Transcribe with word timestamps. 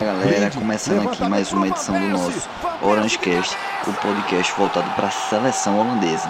Galera, 0.00 0.50
começando 0.50 1.08
aqui 1.08 1.22
mais 1.22 1.52
uma 1.52 1.68
edição 1.68 1.94
do 1.94 2.08
nosso 2.08 2.48
Orange 2.82 3.16
Cast, 3.16 3.56
o 3.86 3.92
podcast 3.92 4.52
voltado 4.58 4.90
para 4.90 5.06
a 5.06 5.10
seleção 5.10 5.78
holandesa. 5.78 6.28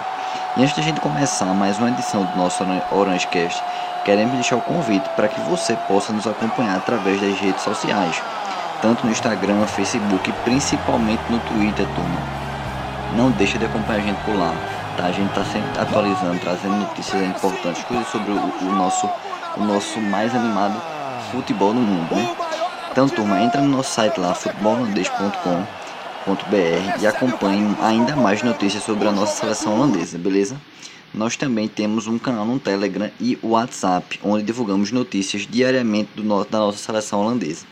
E 0.55 0.61
antes 0.61 0.75
de 0.75 0.81
a 0.81 0.83
gente 0.83 1.01
começar 1.01 1.45
mais 1.45 1.79
uma 1.79 1.89
edição 1.89 2.23
do 2.25 2.37
nosso 2.37 2.63
Orange 2.91 3.25
Cast, 3.27 3.63
queremos 4.05 4.35
deixar 4.35 4.57
o 4.57 4.61
convite 4.61 5.09
para 5.15 5.27
que 5.27 5.41
você 5.41 5.75
possa 5.87 6.13
nos 6.13 6.27
acompanhar 6.27 6.77
através 6.77 7.19
das 7.19 7.39
redes 7.39 7.63
sociais, 7.63 8.21
tanto 8.83 9.03
no 9.03 9.11
Instagram, 9.11 9.65
Facebook 9.65 10.29
e 10.29 10.33
principalmente 10.43 11.23
no 11.29 11.39
Twitter, 11.39 11.87
turma. 11.95 12.19
Não 13.15 13.31
deixa 13.31 13.57
de 13.57 13.65
acompanhar 13.65 13.99
a 13.99 14.05
gente 14.05 14.23
por 14.25 14.35
lá, 14.35 14.53
tá? 14.95 15.05
A 15.05 15.11
gente 15.11 15.29
está 15.29 15.43
sempre 15.43 15.81
atualizando, 15.81 16.39
trazendo 16.39 16.75
notícias 16.75 17.21
importantes, 17.23 17.83
coisas 17.85 18.07
sobre 18.09 18.31
o, 18.31 18.35
o 18.35 18.71
nosso, 18.75 19.09
o 19.57 19.63
nosso 19.63 19.99
mais 19.99 20.35
animado 20.35 20.79
futebol 21.31 21.73
no 21.73 21.81
mundo, 21.81 22.15
né? 22.15 22.44
Então, 22.95 23.09
turma, 23.09 23.41
entra 23.41 23.59
no 23.59 23.67
nosso 23.67 23.93
site 23.93 24.17
lá, 24.17 24.33
futebolholandês.com.br 24.33 27.01
e 27.01 27.05
acompanhe 27.05 27.75
ainda 27.81 28.15
mais 28.15 28.41
notícias 28.41 28.83
sobre 28.83 29.05
a 29.05 29.11
nossa 29.11 29.35
seleção 29.35 29.75
holandesa, 29.75 30.17
beleza? 30.17 30.55
Nós 31.13 31.35
também 31.35 31.67
temos 31.67 32.07
um 32.07 32.17
canal 32.17 32.45
no 32.45 32.57
Telegram 32.57 33.11
e 33.19 33.37
WhatsApp, 33.43 34.17
onde 34.23 34.45
divulgamos 34.45 34.93
notícias 34.93 35.45
diariamente 35.45 36.11
do 36.15 36.23
no 36.23 36.45
da 36.45 36.59
nossa 36.59 36.77
seleção 36.77 37.19
holandesa. 37.19 37.65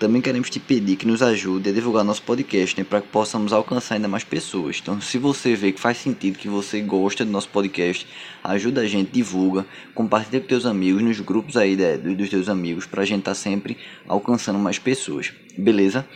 Também 0.00 0.22
queremos 0.22 0.48
te 0.48 0.58
pedir 0.58 0.96
que 0.96 1.06
nos 1.06 1.20
ajude 1.20 1.68
a 1.68 1.72
divulgar 1.74 2.02
nosso 2.02 2.22
podcast, 2.22 2.74
né, 2.80 2.86
para 2.88 3.02
que 3.02 3.08
possamos 3.08 3.52
alcançar 3.52 3.96
ainda 3.96 4.08
mais 4.08 4.24
pessoas. 4.24 4.78
Então, 4.80 4.98
se 4.98 5.18
você 5.18 5.54
vê 5.54 5.72
que 5.72 5.78
faz 5.78 5.98
sentido, 5.98 6.38
que 6.38 6.48
você 6.48 6.80
gosta 6.80 7.22
do 7.22 7.30
nosso 7.30 7.50
podcast, 7.50 8.06
ajuda 8.42 8.80
a 8.80 8.86
gente, 8.86 9.10
divulga, 9.10 9.66
compartilha 9.94 10.40
com 10.40 10.46
teus 10.46 10.64
amigos, 10.64 11.02
nos 11.02 11.20
grupos 11.20 11.54
aí 11.54 11.76
dos 11.76 12.30
teus 12.30 12.48
amigos, 12.48 12.86
para 12.86 13.02
a 13.02 13.04
gente 13.04 13.18
estar 13.18 13.32
tá 13.32 13.34
sempre 13.34 13.76
alcançando 14.08 14.58
mais 14.58 14.78
pessoas. 14.78 15.34
Beleza? 15.58 16.08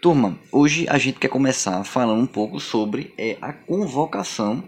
Turma, 0.00 0.38
hoje 0.52 0.86
a 0.88 0.96
gente 0.96 1.18
quer 1.18 1.28
começar 1.28 1.82
falando 1.82 2.22
um 2.22 2.28
pouco 2.28 2.60
sobre 2.60 3.12
é, 3.18 3.36
a 3.42 3.52
convocação 3.52 4.62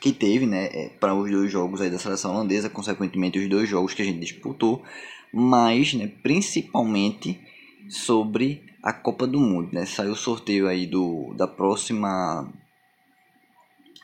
que 0.00 0.12
teve, 0.12 0.46
né, 0.46 0.66
é, 0.66 0.90
para 1.00 1.12
os 1.12 1.28
dois 1.28 1.50
jogos 1.50 1.80
aí 1.80 1.90
da 1.90 1.98
seleção 1.98 2.36
holandesa, 2.36 2.70
consequentemente 2.70 3.36
os 3.36 3.48
dois 3.48 3.68
jogos 3.68 3.94
que 3.94 4.02
a 4.02 4.04
gente 4.04 4.20
disputou, 4.20 4.84
mas, 5.32 5.92
né, 5.92 6.08
principalmente 6.22 7.47
sobre 7.88 8.64
a 8.82 8.92
Copa 8.92 9.26
do 9.26 9.40
Mundo, 9.40 9.70
né? 9.72 9.86
Saiu 9.86 10.12
o 10.12 10.16
sorteio 10.16 10.68
aí 10.68 10.86
do 10.86 11.34
da 11.34 11.46
próxima 11.46 12.48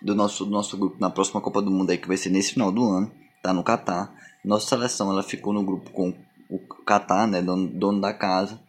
do 0.03 0.15
nosso 0.15 0.45
do 0.45 0.51
nosso 0.51 0.77
grupo 0.77 0.97
na 1.01 1.11
próxima 1.11 1.41
Copa 1.41 1.63
do 1.63 1.71
Mundo 1.71 1.91
aí 1.91 1.99
que 1.99 2.09
vai 2.09 2.17
ser 2.17 2.31
nesse 2.31 2.53
final 2.53 2.73
do 2.73 2.85
ano, 2.85 3.11
tá 3.43 3.53
no 3.53 3.63
Catar. 3.63 4.13
Nossa 4.45 4.69
seleção 4.69 5.11
ela 5.11 5.23
ficou 5.23 5.53
no 5.53 5.63
grupo 5.63 5.91
com 5.91 6.15
o 6.49 6.59
Catar, 6.59 7.27
né, 7.27 7.41
dono, 7.41 7.69
dono 7.69 8.01
da 8.01 8.13
casa, 8.13 8.61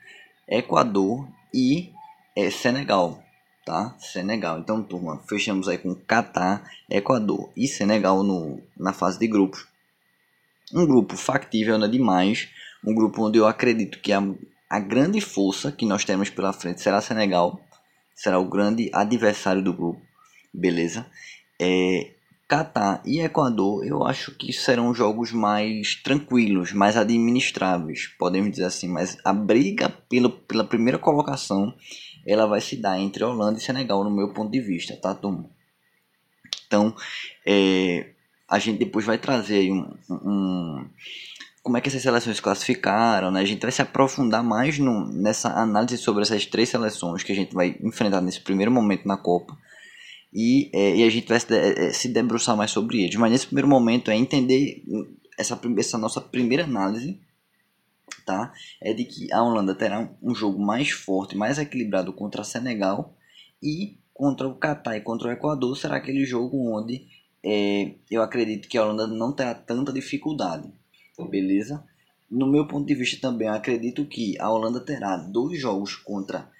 Equador 0.47 1.27
e 1.53 1.91
é, 2.35 2.49
Senegal, 2.49 3.23
tá? 3.65 3.95
Senegal. 3.97 4.59
Então, 4.59 4.83
turma, 4.83 5.21
fechamos 5.27 5.67
aí 5.67 5.77
com 5.77 5.95
Catar, 5.95 6.69
Equador 6.89 7.49
e 7.55 7.67
Senegal 7.67 8.23
no, 8.23 8.61
na 8.77 8.93
fase 8.93 9.19
de 9.19 9.27
grupos. 9.27 9.67
Um 10.73 10.85
grupo 10.85 11.15
factível, 11.15 11.77
né, 11.77 11.87
demais. 11.87 12.49
Um 12.83 12.93
grupo 12.93 13.25
onde 13.25 13.37
eu 13.37 13.47
acredito 13.47 13.99
que 13.99 14.11
a, 14.11 14.21
a 14.69 14.79
grande 14.79 15.21
força 15.21 15.71
que 15.71 15.85
nós 15.85 16.03
temos 16.03 16.29
pela 16.29 16.53
frente 16.53 16.81
será 16.81 17.01
Senegal, 17.01 17.59
será 18.15 18.39
o 18.39 18.49
grande 18.49 18.89
adversário 18.93 19.63
do 19.63 19.73
grupo, 19.73 20.01
beleza? 20.53 21.05
É, 21.61 22.15
Catar 22.47 23.01
e 23.03 23.21
Equador, 23.21 23.83
eu 23.85 24.03
acho 24.03 24.31
que 24.35 24.53
serão 24.53 24.93
jogos 24.93 25.31
mais 25.31 25.95
tranquilos, 25.95 26.71
mais 26.73 26.95
administráveis, 26.95 28.07
podemos 28.19 28.51
dizer 28.51 28.65
assim. 28.65 28.87
Mas 28.87 29.17
a 29.25 29.33
briga 29.33 29.89
pela, 29.89 30.29
pela 30.29 30.63
primeira 30.63 30.99
colocação, 30.99 31.73
ela 32.25 32.45
vai 32.45 32.61
se 32.61 32.75
dar 32.75 32.99
entre 32.99 33.23
Holanda 33.23 33.57
e 33.57 33.61
Senegal, 33.61 34.03
no 34.03 34.15
meu 34.15 34.31
ponto 34.31 34.51
de 34.51 34.61
vista, 34.61 34.95
tá, 34.95 35.15
turma? 35.15 35.49
Então, 36.67 36.95
é, 37.47 38.11
a 38.47 38.59
gente 38.59 38.77
depois 38.77 39.05
vai 39.05 39.17
trazer 39.17 39.71
um, 39.71 39.97
um 40.09 40.89
como 41.65 41.77
é 41.77 41.81
que 41.81 41.89
essas 41.89 42.03
seleções 42.03 42.39
classificaram, 42.39 43.31
né? 43.31 43.41
A 43.41 43.43
gente 43.43 43.63
vai 43.63 43.71
se 43.71 43.81
aprofundar 43.81 44.43
mais 44.43 44.77
no, 44.77 45.07
nessa 45.11 45.49
análise 45.49 45.97
sobre 45.97 46.21
essas 46.21 46.45
três 46.45 46.69
seleções 46.69 47.23
que 47.23 47.31
a 47.31 47.35
gente 47.35 47.55
vai 47.55 47.75
enfrentar 47.81 48.21
nesse 48.21 48.39
primeiro 48.39 48.71
momento 48.71 49.07
na 49.07 49.17
Copa. 49.17 49.57
E, 50.31 50.69
é, 50.71 50.97
e 50.97 51.03
a 51.03 51.09
gente 51.09 51.27
vai 51.27 51.39
se, 51.39 51.51
é, 51.57 51.91
se 51.91 52.07
debruçar 52.07 52.55
mais 52.55 52.69
sobre 52.69 53.01
eles. 53.01 53.15
Mas 53.15 53.31
nesse 53.31 53.47
primeiro 53.47 53.67
momento 53.67 54.11
é 54.11 54.15
entender 54.15 54.83
essa, 55.39 55.59
essa 55.79 55.97
nossa 55.97 56.21
primeira 56.21 56.65
análise, 56.65 57.19
tá? 58.27 58.53
É 58.79 58.93
de 58.93 59.03
que 59.03 59.33
a 59.33 59.41
Holanda 59.41 59.73
terá 59.73 60.07
um 60.21 60.35
jogo 60.35 60.63
mais 60.63 60.91
forte, 60.91 61.35
mais 61.35 61.57
equilibrado 61.57 62.13
contra 62.13 62.41
a 62.41 62.45
Senegal 62.45 63.17
e 63.59 63.97
contra 64.13 64.47
o 64.47 64.53
Catar 64.53 64.97
e 64.97 65.01
contra 65.01 65.29
o 65.29 65.31
Equador 65.31 65.75
será 65.75 65.95
aquele 65.95 66.25
jogo 66.25 66.77
onde 66.77 67.07
é, 67.43 67.95
eu 68.11 68.21
acredito 68.21 68.67
que 68.67 68.77
a 68.77 68.83
Holanda 68.85 69.07
não 69.07 69.33
terá 69.33 69.55
tanta 69.55 69.91
dificuldade 69.91 70.71
beleza? 71.23 71.83
No 72.29 72.47
meu 72.47 72.67
ponto 72.67 72.85
de 72.85 72.95
vista 72.95 73.21
também, 73.21 73.47
acredito 73.47 74.05
que 74.05 74.37
a 74.39 74.49
Holanda 74.49 74.79
terá 74.79 75.15
dois 75.15 75.59
jogos 75.59 75.95
contra 75.95 76.51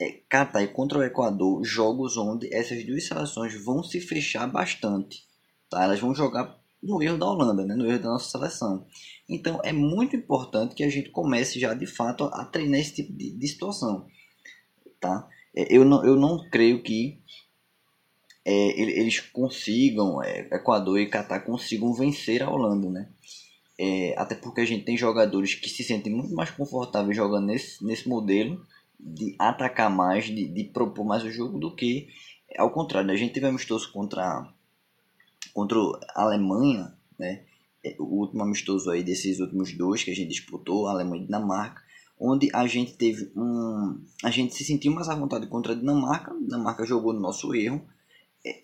é, 0.00 0.20
Catar 0.28 0.62
e 0.62 0.68
contra 0.68 0.98
o 0.98 1.02
Equador, 1.02 1.64
jogos 1.64 2.16
onde 2.16 2.52
essas 2.54 2.84
duas 2.84 3.04
seleções 3.04 3.54
vão 3.64 3.82
se 3.82 4.00
fechar 4.00 4.46
bastante, 4.46 5.24
tá? 5.70 5.82
Elas 5.82 5.98
vão 5.98 6.14
jogar 6.14 6.60
no 6.82 7.02
erro 7.02 7.18
da 7.18 7.26
Holanda, 7.26 7.64
né? 7.64 7.74
no 7.74 7.86
erro 7.86 8.02
da 8.02 8.10
nossa 8.10 8.30
seleção. 8.30 8.86
Então 9.28 9.60
é 9.64 9.72
muito 9.72 10.14
importante 10.14 10.74
que 10.74 10.84
a 10.84 10.90
gente 10.90 11.10
comece 11.10 11.58
já 11.58 11.74
de 11.74 11.86
fato 11.86 12.24
a 12.24 12.44
treinar 12.44 12.80
esse 12.80 12.94
tipo 12.94 13.12
de, 13.12 13.30
de 13.32 13.48
situação, 13.48 14.06
tá? 15.00 15.26
É, 15.54 15.74
eu 15.74 15.84
não, 15.84 16.04
eu 16.04 16.16
não 16.16 16.48
creio 16.50 16.82
que 16.82 17.18
é, 18.44 18.80
eles 18.80 19.18
consigam, 19.18 20.22
é, 20.22 20.40
Equador 20.52 21.00
e 21.00 21.08
Catar 21.08 21.40
consigam 21.40 21.92
vencer 21.92 22.42
a 22.42 22.50
Holanda, 22.50 22.88
né? 22.90 23.08
É, 23.78 24.14
até 24.16 24.34
porque 24.34 24.62
a 24.62 24.64
gente 24.64 24.84
tem 24.84 24.96
jogadores 24.96 25.54
que 25.54 25.68
se 25.68 25.84
sentem 25.84 26.12
muito 26.12 26.34
mais 26.34 26.50
confortáveis 26.50 27.16
jogando 27.16 27.46
nesse, 27.46 27.84
nesse 27.84 28.08
modelo 28.08 28.64
de 28.98 29.36
atacar 29.38 29.90
mais, 29.90 30.24
de, 30.24 30.48
de 30.48 30.64
propor 30.64 31.04
mais 31.04 31.22
o 31.22 31.30
jogo 31.30 31.58
do 31.58 31.74
que 31.74 32.08
ao 32.56 32.70
contrário. 32.70 33.08
Né? 33.08 33.14
A 33.14 33.16
gente 33.16 33.32
teve 33.32 33.46
amistoso 33.46 33.92
contra, 33.92 34.48
contra 35.52 35.78
a 36.14 36.22
Alemanha, 36.22 36.94
né? 37.18 37.44
É, 37.84 37.94
o 37.98 38.04
último 38.04 38.42
amistoso 38.42 38.90
aí 38.90 39.02
desses 39.02 39.38
últimos 39.38 39.72
dois 39.72 40.02
que 40.02 40.10
a 40.10 40.14
gente 40.14 40.28
disputou, 40.28 40.86
a 40.86 40.92
Alemanha 40.92 41.22
e 41.22 41.26
Dinamarca, 41.26 41.82
onde 42.18 42.48
a 42.52 42.66
gente 42.66 42.94
teve 42.94 43.30
um. 43.36 44.00
A 44.24 44.30
gente 44.30 44.54
se 44.54 44.64
sentiu 44.64 44.92
mais 44.92 45.08
à 45.08 45.14
vontade 45.14 45.46
contra 45.46 45.72
a 45.72 45.76
Dinamarca, 45.76 46.32
a 46.32 46.38
Dinamarca 46.38 46.84
jogou 46.84 47.12
no 47.12 47.20
nosso 47.20 47.54
erro, 47.54 47.86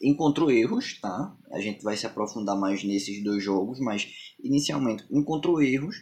encontrou 0.01 0.51
erros, 0.51 1.01
tá? 1.01 1.35
A 1.51 1.61
gente 1.61 1.83
vai 1.83 1.97
se 1.97 2.07
aprofundar 2.07 2.57
mais 2.57 2.85
nesses 2.85 3.23
dois 3.23 3.43
jogos, 3.43 3.81
mas 3.81 4.09
inicialmente 4.43 5.05
encontrou 5.11 5.63
erros 5.63 5.97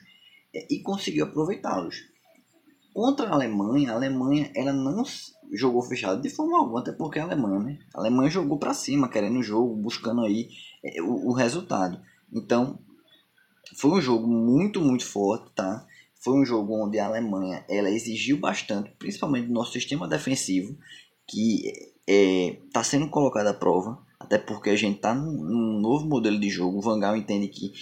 é, 0.55 0.67
e 0.71 0.83
conseguiu 0.83 1.25
aproveitá-los. 1.25 1.97
Contra 2.93 3.29
a 3.29 3.35
Alemanha, 3.35 3.93
a 3.93 3.95
Alemanha 3.95 4.51
ela 4.55 4.73
não 4.73 5.05
jogou 5.53 5.83
fechado 5.83 6.21
de 6.21 6.29
forma 6.29 6.59
alguma, 6.59 6.81
até 6.81 6.93
porque 6.93 7.19
a 7.19 7.25
Alemanha, 7.25 7.61
né? 7.61 7.79
A 7.95 8.01
Alemanha 8.01 8.31
jogou 8.31 8.59
para 8.59 8.75
cima, 8.75 9.09
querendo 9.09 9.39
o 9.39 9.43
jogo, 9.43 9.77
buscando 9.77 10.23
aí 10.23 10.49
é, 10.85 11.01
o, 11.01 11.29
o 11.29 11.33
resultado. 11.33 12.01
Então, 12.33 12.79
foi 13.77 13.91
um 13.93 14.01
jogo 14.01 14.27
muito, 14.27 14.81
muito 14.81 15.07
forte, 15.07 15.51
tá? 15.55 15.87
Foi 16.23 16.35
um 16.35 16.45
jogo 16.45 16.85
onde 16.85 16.99
a 16.99 17.07
Alemanha 17.07 17.65
ela 17.69 17.91
exigiu 17.91 18.39
bastante, 18.39 18.91
principalmente 18.99 19.47
do 19.47 19.55
nosso 19.55 19.73
sistema 19.73 20.07
defensivo, 20.07 20.77
que 21.31 21.63
está 22.67 22.81
é, 22.81 22.85
sendo 22.85 23.09
colocado 23.09 23.47
à 23.47 23.55
prova, 23.55 24.05
até 24.19 24.37
porque 24.37 24.71
a 24.71 24.77
gente 24.77 24.97
está 24.97 25.15
num, 25.15 25.33
num, 25.33 25.81
novo 25.81 26.07
modelo 26.07 26.39
de 26.39 26.49
jogo. 26.51 26.79
O 26.79 26.83
Vangal 26.83 27.17
entende 27.17 27.47
que 27.47 27.73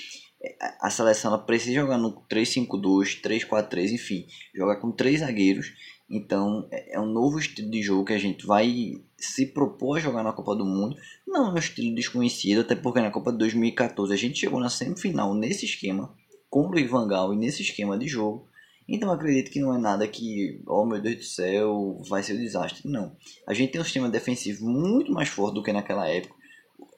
é, 0.42 0.56
a 0.80 0.90
seleção 0.90 1.36
precisa 1.44 1.80
jogar 1.80 1.96
no 1.96 2.12
3-5-2, 2.28 3.22
3-4-3, 3.22 3.92
enfim, 3.92 4.26
jogar 4.54 4.76
com 4.76 4.92
três 4.92 5.20
zagueiros. 5.20 5.72
Então 6.10 6.68
é, 6.70 6.96
é 6.96 7.00
um 7.00 7.06
novo 7.06 7.38
estilo 7.38 7.70
de 7.70 7.82
jogo 7.82 8.04
que 8.04 8.12
a 8.12 8.18
gente 8.18 8.46
vai 8.46 9.02
se 9.16 9.46
propor 9.46 9.96
a 9.96 10.00
jogar 10.00 10.22
na 10.22 10.32
Copa 10.32 10.54
do 10.54 10.64
Mundo. 10.64 10.94
Não 11.26 11.48
é 11.48 11.52
um 11.52 11.58
estilo 11.58 11.94
desconhecido, 11.94 12.60
até 12.60 12.74
porque 12.74 13.00
na 13.00 13.10
Copa 13.10 13.32
de 13.32 13.38
2014 13.38 14.12
a 14.12 14.16
gente 14.16 14.38
chegou 14.38 14.60
na 14.60 14.68
semifinal 14.68 15.34
nesse 15.34 15.64
esquema 15.64 16.14
com 16.50 16.66
o 16.66 16.70
Luiz 16.70 16.90
Vangal 16.90 17.32
e 17.32 17.36
nesse 17.36 17.62
esquema 17.62 17.98
de 17.98 18.06
jogo. 18.06 18.46
Então 18.88 19.12
acredito 19.12 19.50
que 19.50 19.60
não 19.60 19.74
é 19.74 19.78
nada 19.78 20.08
que, 20.08 20.62
oh 20.66 20.86
meu 20.86 21.00
Deus 21.00 21.16
do 21.16 21.24
céu, 21.24 22.00
vai 22.08 22.22
ser 22.22 22.32
um 22.34 22.38
desastre. 22.38 22.88
Não. 22.88 23.14
A 23.46 23.52
gente 23.52 23.70
tem 23.72 23.80
um 23.80 23.84
sistema 23.84 24.08
defensivo 24.08 24.64
muito 24.64 25.12
mais 25.12 25.28
forte 25.28 25.54
do 25.54 25.62
que 25.62 25.72
naquela 25.72 26.08
época. 26.08 26.34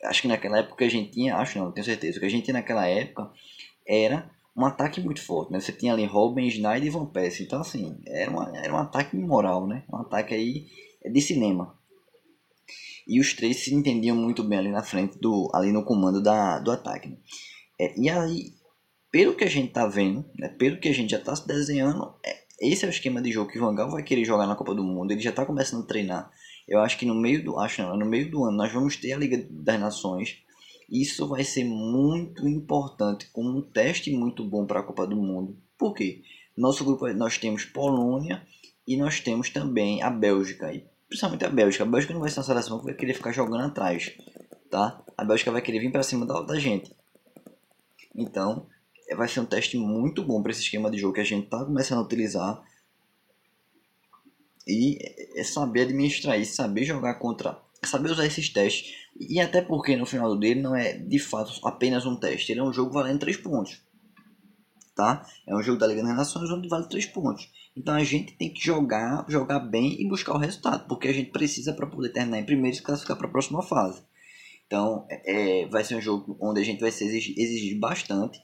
Acho 0.04 0.22
que 0.22 0.28
naquela 0.28 0.58
época 0.58 0.84
a 0.84 0.88
gente 0.88 1.10
tinha, 1.10 1.36
acho 1.36 1.58
não, 1.58 1.72
tenho 1.72 1.84
certeza, 1.84 2.16
o 2.16 2.20
que 2.20 2.26
a 2.26 2.30
gente 2.30 2.44
tinha 2.44 2.54
naquela 2.54 2.86
época 2.86 3.30
era 3.86 4.30
um 4.56 4.64
ataque 4.64 5.00
muito 5.00 5.20
forte, 5.22 5.52
né? 5.52 5.58
Você 5.58 5.72
tinha 5.72 5.92
ali 5.92 6.04
Robin, 6.04 6.48
Schneider 6.48 6.86
e 6.86 6.90
Van 6.90 7.06
Persie. 7.06 7.44
Então 7.44 7.60
assim, 7.60 7.98
era, 8.06 8.30
uma, 8.30 8.56
era 8.56 8.72
um 8.72 8.78
ataque 8.78 9.16
moral, 9.16 9.66
né? 9.66 9.82
Um 9.92 9.96
ataque 9.96 10.32
aí 10.32 10.68
de 11.04 11.20
cinema. 11.20 11.76
E 13.06 13.18
os 13.18 13.34
três 13.34 13.64
se 13.64 13.74
entendiam 13.74 14.14
muito 14.14 14.44
bem 14.44 14.58
ali 14.58 14.70
na 14.70 14.84
frente, 14.84 15.18
do, 15.18 15.50
ali 15.52 15.72
no 15.72 15.84
comando 15.84 16.22
da, 16.22 16.60
do 16.60 16.70
ataque. 16.70 17.08
Né? 17.08 17.16
É, 17.80 17.98
e 17.98 18.08
aí 18.08 18.52
pelo 19.10 19.34
que 19.34 19.44
a 19.44 19.48
gente 19.48 19.68
está 19.68 19.86
vendo, 19.86 20.24
né, 20.38 20.48
pelo 20.48 20.78
que 20.78 20.88
a 20.88 20.94
gente 20.94 21.10
já 21.10 21.18
está 21.18 21.34
se 21.34 21.46
desenhando, 21.46 22.14
é, 22.24 22.40
esse 22.60 22.84
é 22.84 22.88
o 22.88 22.90
esquema 22.90 23.20
de 23.20 23.32
jogo 23.32 23.50
que 23.50 23.58
o 23.58 23.62
Vangal 23.62 23.90
vai 23.90 24.02
querer 24.02 24.24
jogar 24.24 24.46
na 24.46 24.54
Copa 24.54 24.74
do 24.74 24.84
Mundo. 24.84 25.10
Ele 25.10 25.20
já 25.20 25.30
está 25.30 25.46
começando 25.46 25.82
a 25.82 25.86
treinar. 25.86 26.30
Eu 26.68 26.78
acho 26.80 26.98
que 26.98 27.06
no 27.06 27.14
meio 27.14 27.42
do, 27.42 27.58
acho 27.58 27.82
não, 27.82 27.96
no 27.96 28.06
meio 28.06 28.30
do 28.30 28.44
ano 28.44 28.56
nós 28.56 28.72
vamos 28.72 28.96
ter 28.96 29.12
a 29.12 29.16
Liga 29.16 29.44
das 29.50 29.80
Nações. 29.80 30.38
Isso 30.88 31.26
vai 31.26 31.42
ser 31.42 31.64
muito 31.64 32.46
importante 32.46 33.28
como 33.32 33.48
um 33.58 33.62
teste 33.62 34.12
muito 34.12 34.44
bom 34.44 34.66
para 34.66 34.80
a 34.80 34.82
Copa 34.82 35.06
do 35.06 35.16
Mundo. 35.16 35.56
Por 35.78 35.94
quê? 35.94 36.22
Nosso 36.56 36.84
grupo 36.84 37.08
nós 37.14 37.38
temos 37.38 37.64
Polônia 37.64 38.46
e 38.86 38.96
nós 38.96 39.20
temos 39.20 39.50
também 39.50 40.02
a 40.02 40.10
Bélgica. 40.10 40.72
E 40.72 40.84
principalmente 41.08 41.44
a 41.44 41.50
Bélgica. 41.50 41.84
A 41.84 41.86
Bélgica 41.86 42.12
não 42.12 42.20
vai 42.20 42.30
ser 42.30 42.40
uma 42.40 42.44
seleção 42.44 42.78
que 42.78 42.84
vai 42.84 42.94
querer 42.94 43.14
ficar 43.14 43.32
jogando 43.32 43.64
atrás, 43.64 44.12
tá? 44.70 45.02
A 45.16 45.24
Bélgica 45.24 45.50
vai 45.50 45.62
querer 45.62 45.80
vir 45.80 45.90
para 45.90 46.02
cima 46.02 46.26
da, 46.26 46.40
da 46.42 46.58
gente. 46.58 46.94
Então, 48.14 48.66
vai 49.16 49.28
ser 49.28 49.40
um 49.40 49.44
teste 49.44 49.76
muito 49.76 50.22
bom 50.24 50.42
para 50.42 50.52
esse 50.52 50.62
esquema 50.62 50.90
de 50.90 50.98
jogo 50.98 51.14
que 51.14 51.20
a 51.20 51.24
gente 51.24 51.44
está 51.44 51.64
começando 51.64 51.98
a 51.98 52.02
utilizar. 52.02 52.62
E 54.66 54.98
é 55.34 55.42
saber 55.42 55.82
administrar 55.82 56.38
isso, 56.38 56.54
saber 56.54 56.84
jogar 56.84 57.14
contra. 57.14 57.58
Saber 57.84 58.10
usar 58.10 58.26
esses 58.26 58.48
testes. 58.48 58.94
E 59.18 59.40
até 59.40 59.60
porque 59.60 59.96
no 59.96 60.06
final 60.06 60.36
dele 60.36 60.60
não 60.60 60.76
é 60.76 60.92
de 60.92 61.18
fato 61.18 61.52
apenas 61.64 62.06
um 62.06 62.16
teste. 62.16 62.52
Ele 62.52 62.60
é 62.60 62.62
um 62.62 62.72
jogo 62.72 62.92
valendo 62.92 63.20
3 63.20 63.36
pontos. 63.38 63.82
Tá? 64.94 65.26
É 65.46 65.54
um 65.54 65.62
jogo 65.62 65.78
da 65.78 65.86
Liga 65.86 66.02
das 66.02 66.16
Nações 66.16 66.50
onde 66.50 66.68
vale 66.68 66.88
3 66.88 67.06
pontos. 67.06 67.50
Então 67.76 67.94
a 67.94 68.04
gente 68.04 68.36
tem 68.36 68.52
que 68.52 68.64
jogar, 68.64 69.24
jogar 69.28 69.60
bem 69.60 70.00
e 70.00 70.08
buscar 70.08 70.34
o 70.34 70.38
resultado. 70.38 70.86
Porque 70.86 71.08
a 71.08 71.12
gente 71.12 71.30
precisa 71.30 71.72
para 71.72 71.86
poder 71.86 72.10
terminar 72.10 72.38
em 72.38 72.46
primeiro 72.46 72.74
e 72.74 72.78
se 72.78 72.82
classificar 72.82 73.16
para 73.16 73.26
a 73.26 73.30
próxima 73.30 73.62
fase. 73.62 74.02
Então 74.66 75.06
é, 75.08 75.66
vai 75.66 75.82
ser 75.82 75.96
um 75.96 76.00
jogo 76.00 76.36
onde 76.40 76.60
a 76.60 76.64
gente 76.64 76.80
vai 76.80 76.92
se 76.92 77.04
exigir, 77.04 77.34
exigir 77.36 77.78
bastante 77.78 78.40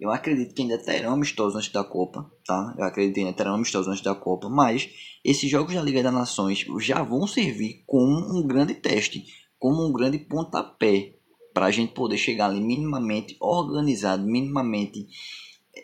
eu 0.00 0.10
acredito 0.10 0.54
que 0.54 0.62
ainda 0.62 0.78
terão 0.78 1.12
amistosos 1.12 1.56
antes 1.56 1.70
da 1.70 1.84
Copa, 1.84 2.30
tá? 2.46 2.74
Eu 2.78 2.84
acredito 2.84 3.14
que 3.14 3.20
ainda 3.20 3.34
terão 3.34 3.54
amistosos 3.54 3.88
antes 3.88 4.02
da 4.02 4.14
Copa, 4.14 4.48
mas 4.48 4.88
esses 5.22 5.48
jogos 5.50 5.74
da 5.74 5.82
Liga 5.82 6.02
das 6.02 6.14
Nações 6.14 6.64
já 6.78 7.02
vão 7.02 7.26
servir 7.26 7.82
como 7.86 8.38
um 8.38 8.46
grande 8.46 8.74
teste, 8.74 9.26
como 9.58 9.86
um 9.86 9.92
grande 9.92 10.18
pontapé 10.18 11.16
para 11.52 11.66
a 11.66 11.70
gente 11.70 11.92
poder 11.92 12.16
chegar 12.16 12.46
ali 12.46 12.60
minimamente 12.60 13.36
organizado, 13.38 14.24
minimamente 14.24 15.06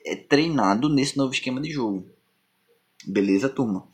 é, 0.06 0.16
treinado 0.16 0.88
nesse 0.88 1.18
novo 1.18 1.34
esquema 1.34 1.60
de 1.60 1.70
jogo. 1.70 2.06
Beleza, 3.06 3.50
turma? 3.50 3.86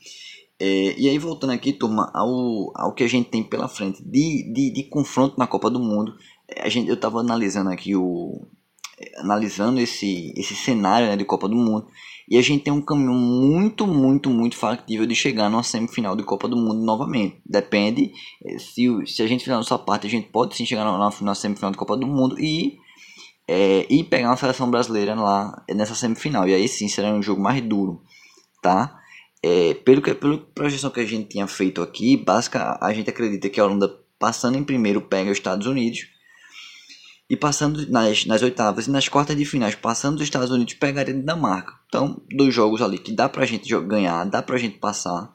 É, 0.57 0.97
e 0.97 1.09
aí, 1.09 1.17
voltando 1.17 1.51
aqui, 1.51 1.73
turma, 1.73 2.09
ao, 2.13 2.71
ao 2.75 2.93
que 2.93 3.03
a 3.03 3.07
gente 3.07 3.29
tem 3.29 3.43
pela 3.43 3.67
frente 3.67 4.01
de, 4.01 4.53
de, 4.53 4.71
de 4.71 4.83
confronto 4.83 5.37
na 5.37 5.47
Copa 5.47 5.69
do 5.69 5.79
Mundo, 5.79 6.15
a 6.57 6.69
gente, 6.69 6.87
eu 6.87 6.95
estava 6.95 7.19
analisando 7.19 7.69
aqui 7.69 7.95
o, 7.95 8.47
analisando 9.17 9.79
esse, 9.79 10.33
esse 10.35 10.55
cenário 10.55 11.07
né, 11.07 11.15
de 11.15 11.25
Copa 11.25 11.47
do 11.47 11.55
Mundo. 11.55 11.87
E 12.29 12.37
a 12.37 12.41
gente 12.41 12.63
tem 12.63 12.73
um 12.73 12.81
caminho 12.81 13.13
muito, 13.13 13.85
muito, 13.85 14.29
muito 14.29 14.55
factível 14.55 15.05
de 15.05 15.13
chegar 15.13 15.49
numa 15.49 15.63
semifinal 15.63 16.15
de 16.15 16.23
Copa 16.23 16.47
do 16.47 16.55
Mundo 16.55 16.83
novamente. 16.83 17.41
Depende, 17.45 18.13
eh, 18.45 18.57
se, 18.57 18.87
se 19.05 19.21
a 19.21 19.27
gente 19.27 19.41
fizer 19.41 19.53
a 19.53 19.57
nossa 19.57 19.77
parte, 19.77 20.07
a 20.07 20.09
gente 20.09 20.29
pode 20.29 20.55
sim 20.55 20.65
chegar 20.65 20.85
na, 20.85 21.11
na 21.21 21.35
semifinal 21.35 21.71
de 21.71 21.77
Copa 21.77 21.97
do 21.97 22.07
Mundo 22.07 22.39
e, 22.39 22.77
é, 23.47 23.85
e 23.89 24.03
pegar 24.03 24.29
uma 24.29 24.37
seleção 24.37 24.71
brasileira 24.71 25.15
lá 25.15 25.63
nessa 25.69 25.95
semifinal. 25.95 26.47
E 26.47 26.53
aí 26.53 26.67
sim 26.67 26.87
será 26.87 27.13
um 27.13 27.21
jogo 27.21 27.41
mais 27.41 27.61
duro, 27.61 28.01
tá? 28.61 28.99
É, 29.43 29.73
pelo 29.73 30.01
que 30.01 30.13
pela 30.13 30.37
projeção 30.37 30.89
que 30.89 31.01
a 31.01 31.05
gente 31.05 31.27
tinha 31.27 31.45
feito 31.47 31.81
aqui, 31.81 32.15
básica, 32.15 32.77
a 32.81 32.93
gente 32.93 33.09
acredita 33.09 33.49
que 33.49 33.59
a 33.59 33.65
Holanda 33.65 33.93
passando 34.17 34.57
em 34.57 34.63
primeiro 34.63 35.01
pega 35.01 35.29
os 35.29 35.37
Estados 35.37 35.67
Unidos 35.67 36.12
e 37.33 37.35
passando 37.35 37.89
nas, 37.89 38.27
nas 38.27 38.43
oitavas 38.43 38.85
e 38.85 38.91
nas 38.91 39.09
quartas 39.09 39.35
de 39.35 39.43
finais, 39.43 39.73
passando 39.73 40.17
os 40.17 40.21
Estados 40.21 40.51
Unidos, 40.51 40.75
pegaria 40.75 41.15
a 41.15 41.17
Dinamarca. 41.17 41.73
Então, 41.87 42.21
dois 42.29 42.53
jogos 42.53 42.79
ali 42.79 42.99
que 42.99 43.11
dá 43.11 43.27
pra 43.27 43.43
gente 43.43 43.67
ganhar, 43.87 44.23
dá 44.25 44.39
pra 44.43 44.55
gente 44.59 44.77
passar. 44.77 45.33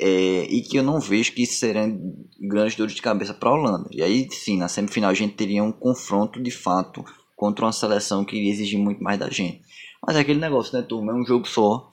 É, 0.00 0.46
e 0.48 0.62
que 0.62 0.76
eu 0.76 0.82
não 0.84 1.00
vejo 1.00 1.32
que 1.32 1.44
serão 1.44 2.14
grandes 2.40 2.76
dores 2.76 2.94
de 2.94 3.02
cabeça 3.02 3.34
para 3.34 3.48
a 3.48 3.52
Holanda. 3.52 3.88
E 3.90 4.00
aí 4.00 4.28
sim, 4.30 4.56
na 4.56 4.68
semifinal 4.68 5.10
a 5.10 5.14
gente 5.14 5.34
teria 5.34 5.64
um 5.64 5.72
confronto 5.72 6.40
de 6.40 6.52
fato 6.52 7.04
contra 7.34 7.64
uma 7.64 7.72
seleção 7.72 8.24
que 8.24 8.36
iria 8.36 8.52
exigir 8.52 8.78
muito 8.78 9.02
mais 9.02 9.18
da 9.18 9.28
gente. 9.28 9.60
Mas 10.06 10.14
é 10.14 10.20
aquele 10.20 10.38
negócio, 10.38 10.78
né, 10.78 10.86
turma? 10.88 11.10
É 11.10 11.16
um 11.16 11.26
jogo 11.26 11.48
só. 11.48 11.90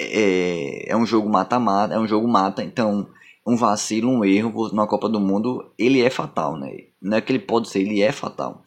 É, 0.00 0.92
é 0.92 0.96
um 0.96 1.04
jogo 1.04 1.28
mata-mata, 1.28 1.92
é 1.92 1.98
um 1.98 2.08
jogo 2.08 2.26
mata, 2.26 2.64
então 2.64 3.06
um 3.46 3.56
vacilo, 3.56 4.10
um 4.10 4.24
erro 4.24 4.72
na 4.72 4.86
Copa 4.86 5.08
do 5.08 5.20
Mundo, 5.20 5.72
ele 5.78 6.02
é 6.02 6.10
fatal, 6.10 6.58
né? 6.58 6.72
Não 7.00 7.16
é 7.16 7.20
que 7.20 7.30
ele 7.32 7.38
pode 7.38 7.68
ser, 7.68 7.80
ele 7.80 8.02
é 8.02 8.10
fatal. 8.10 8.64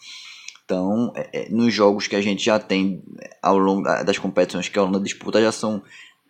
Então, 0.64 1.12
é, 1.16 1.30
é, 1.34 1.50
nos 1.50 1.74
jogos 1.74 2.08
que 2.08 2.16
a 2.16 2.22
gente 2.22 2.46
já 2.46 2.60
tem 2.60 3.04
ao 3.42 3.58
longo 3.58 3.84
das 3.84 4.18
competições 4.18 4.70
que 4.70 4.80
a 4.80 4.84
Holanda 4.84 5.00
disputa, 5.02 5.42
já 5.42 5.52
são 5.52 5.84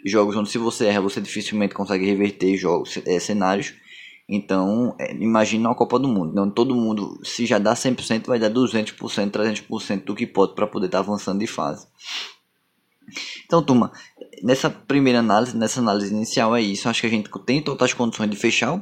jogos 0.05 0.35
onde 0.35 0.49
se 0.49 0.57
você 0.57 0.85
erra, 0.85 1.01
você 1.01 1.21
dificilmente 1.21 1.75
consegue 1.75 2.05
reverter 2.05 2.55
jogos, 2.57 2.97
é, 3.05 3.19
cenários. 3.19 3.73
Então, 4.27 4.95
é, 4.99 5.13
imagina 5.13 5.69
a 5.69 5.75
Copa 5.75 5.99
do 5.99 6.07
Mundo. 6.07 6.31
Então, 6.31 6.49
todo 6.49 6.73
mundo, 6.73 7.19
se 7.23 7.45
já 7.45 7.59
dá 7.59 7.73
100%, 7.73 8.27
vai 8.27 8.39
dar 8.39 8.49
200%, 8.49 8.95
300% 9.29 10.05
do 10.05 10.15
que 10.15 10.25
pode 10.25 10.55
para 10.55 10.65
poder 10.65 10.85
estar 10.87 10.99
tá 10.99 11.03
avançando 11.03 11.39
de 11.39 11.47
fase. 11.47 11.85
Então, 13.45 13.63
turma, 13.63 13.91
nessa 14.43 14.69
primeira 14.69 15.19
análise, 15.19 15.55
nessa 15.55 15.79
análise 15.79 16.13
inicial 16.13 16.55
é 16.55 16.61
isso. 16.61 16.87
Acho 16.87 17.01
que 17.01 17.07
a 17.07 17.09
gente 17.09 17.29
tem 17.45 17.61
todas 17.61 17.83
as 17.83 17.93
condições 17.93 18.29
de 18.29 18.37
fechar 18.37 18.81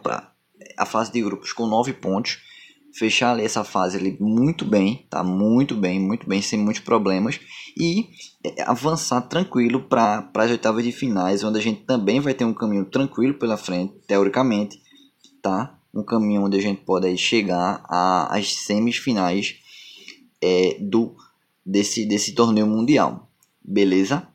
a 0.78 0.86
fase 0.86 1.12
de 1.12 1.22
grupos 1.22 1.54
com 1.54 1.66
9 1.68 1.94
pontos. 1.94 2.40
Fechar 2.94 3.34
ali 3.34 3.44
essa 3.44 3.64
fase 3.64 3.98
ali 3.98 4.18
muito 4.20 4.66
bem, 4.66 5.06
tá? 5.10 5.24
Muito 5.24 5.76
bem, 5.76 6.00
muito 6.00 6.28
bem, 6.28 6.42
sem 6.42 6.58
muitos 6.58 6.82
problemas. 6.82 7.40
E 7.78 8.10
é, 8.44 8.64
avançar 8.64 9.22
tranquilo 9.22 9.84
para 9.84 10.30
as 10.34 10.50
oitavas 10.50 10.84
de 10.84 10.92
finais, 10.92 11.44
onde 11.44 11.60
a 11.60 11.62
gente 11.62 11.82
também 11.82 12.20
vai 12.20 12.34
ter 12.34 12.46
um 12.46 12.54
caminho 12.54 12.86
tranquilo 12.86 13.36
pela 13.36 13.58
frente, 13.58 13.94
teoricamente, 14.08 14.82
tá? 15.42 15.78
Um 15.94 16.04
caminho 16.04 16.44
onde 16.44 16.58
a 16.58 16.62
gente 16.62 16.82
pode 16.82 17.16
chegar 17.18 17.84
às 17.88 18.54
semifinais 18.56 19.56
é, 20.42 20.78
do, 20.80 21.16
desse, 21.66 22.06
desse 22.06 22.34
torneio 22.34 22.66
mundial. 22.66 23.30
Beleza? 23.64 24.28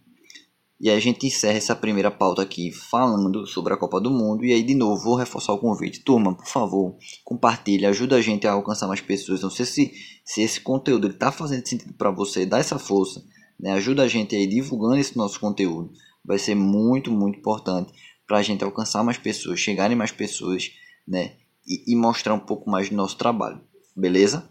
E 0.83 0.91
a 0.91 0.99
gente 0.99 1.29
encerra 1.29 1.59
essa 1.59 1.77
primeira 1.77 2.11
pauta 2.11 2.43
aqui 2.43 2.73
falando 2.73 3.47
sobre 3.47 3.73
a 3.73 3.77
Copa 3.77 4.01
do 4.01 4.11
Mundo. 4.11 4.45
E 4.45 4.53
aí, 4.53 4.65
de 4.65 4.75
novo, 4.75 5.01
vou 5.01 5.15
reforçar 5.15 5.53
o 5.53 5.59
convite. 5.59 6.01
Turma, 6.01 6.35
por 6.35 6.49
favor, 6.49 6.97
compartilhe, 7.25 7.87
ajuda 7.87 8.17
a 8.17 8.21
gente 8.21 8.49
a 8.49 8.53
alcançar 8.53 8.89
mais 8.89 9.01
pessoas. 9.01 9.43
Não 9.43 9.49
sei 9.49 9.65
se, 9.65 9.93
se 10.25 10.43
esse 10.43 10.61
conteúdo 10.61 11.07
está 11.07 11.31
fazendo 11.31 11.69
sentido 11.69 11.95
para 11.95 12.11
você, 12.11 12.45
dá 12.45 12.59
essa 12.59 12.81
força. 12.81 13.25
Né? 13.61 13.71
Ajuda 13.71 14.03
a 14.03 14.09
gente 14.09 14.35
aí 14.35 14.45
divulgando 14.45 14.97
esse 14.97 15.17
nosso 15.17 15.39
conteúdo. 15.39 15.93
Vai 16.25 16.41
ser 16.41 16.57
muito, 16.57 17.13
muito 17.13 17.39
importante 17.39 17.93
para 18.27 18.39
a 18.39 18.43
gente 18.43 18.65
alcançar 18.65 19.05
mais 19.05 19.19
pessoas, 19.19 19.61
chegarem 19.61 19.97
mais 19.97 20.11
pessoas, 20.11 20.73
né? 21.07 21.37
E, 21.65 21.93
e 21.93 21.97
mostrar 21.97 22.35
um 22.35 22.41
pouco 22.41 22.69
mais 22.69 22.89
do 22.89 22.97
nosso 22.97 23.17
trabalho. 23.17 23.61
Beleza? 23.97 24.51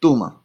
Turma, 0.00 0.42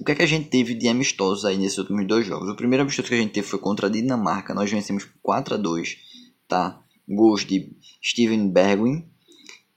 o 0.00 0.04
que 0.04 0.12
é 0.12 0.14
que 0.14 0.22
a 0.22 0.26
gente 0.26 0.48
teve 0.48 0.74
de 0.74 0.88
amistosos 0.88 1.44
aí 1.44 1.58
nesses 1.58 1.78
últimos 1.78 2.06
dois 2.06 2.26
jogos? 2.26 2.48
O 2.48 2.56
primeiro 2.56 2.82
amistoso 2.82 3.08
que 3.08 3.14
a 3.14 3.18
gente 3.18 3.32
teve 3.32 3.46
foi 3.46 3.58
contra 3.58 3.86
a 3.86 3.90
Dinamarca, 3.90 4.54
nós 4.54 4.70
vencemos 4.70 5.06
4 5.22 5.54
a 5.54 5.56
2 5.58 6.10
tá? 6.50 6.82
Gols 7.08 7.44
de 7.46 7.72
Steven 8.02 8.50
Bergwijn, 8.50 9.06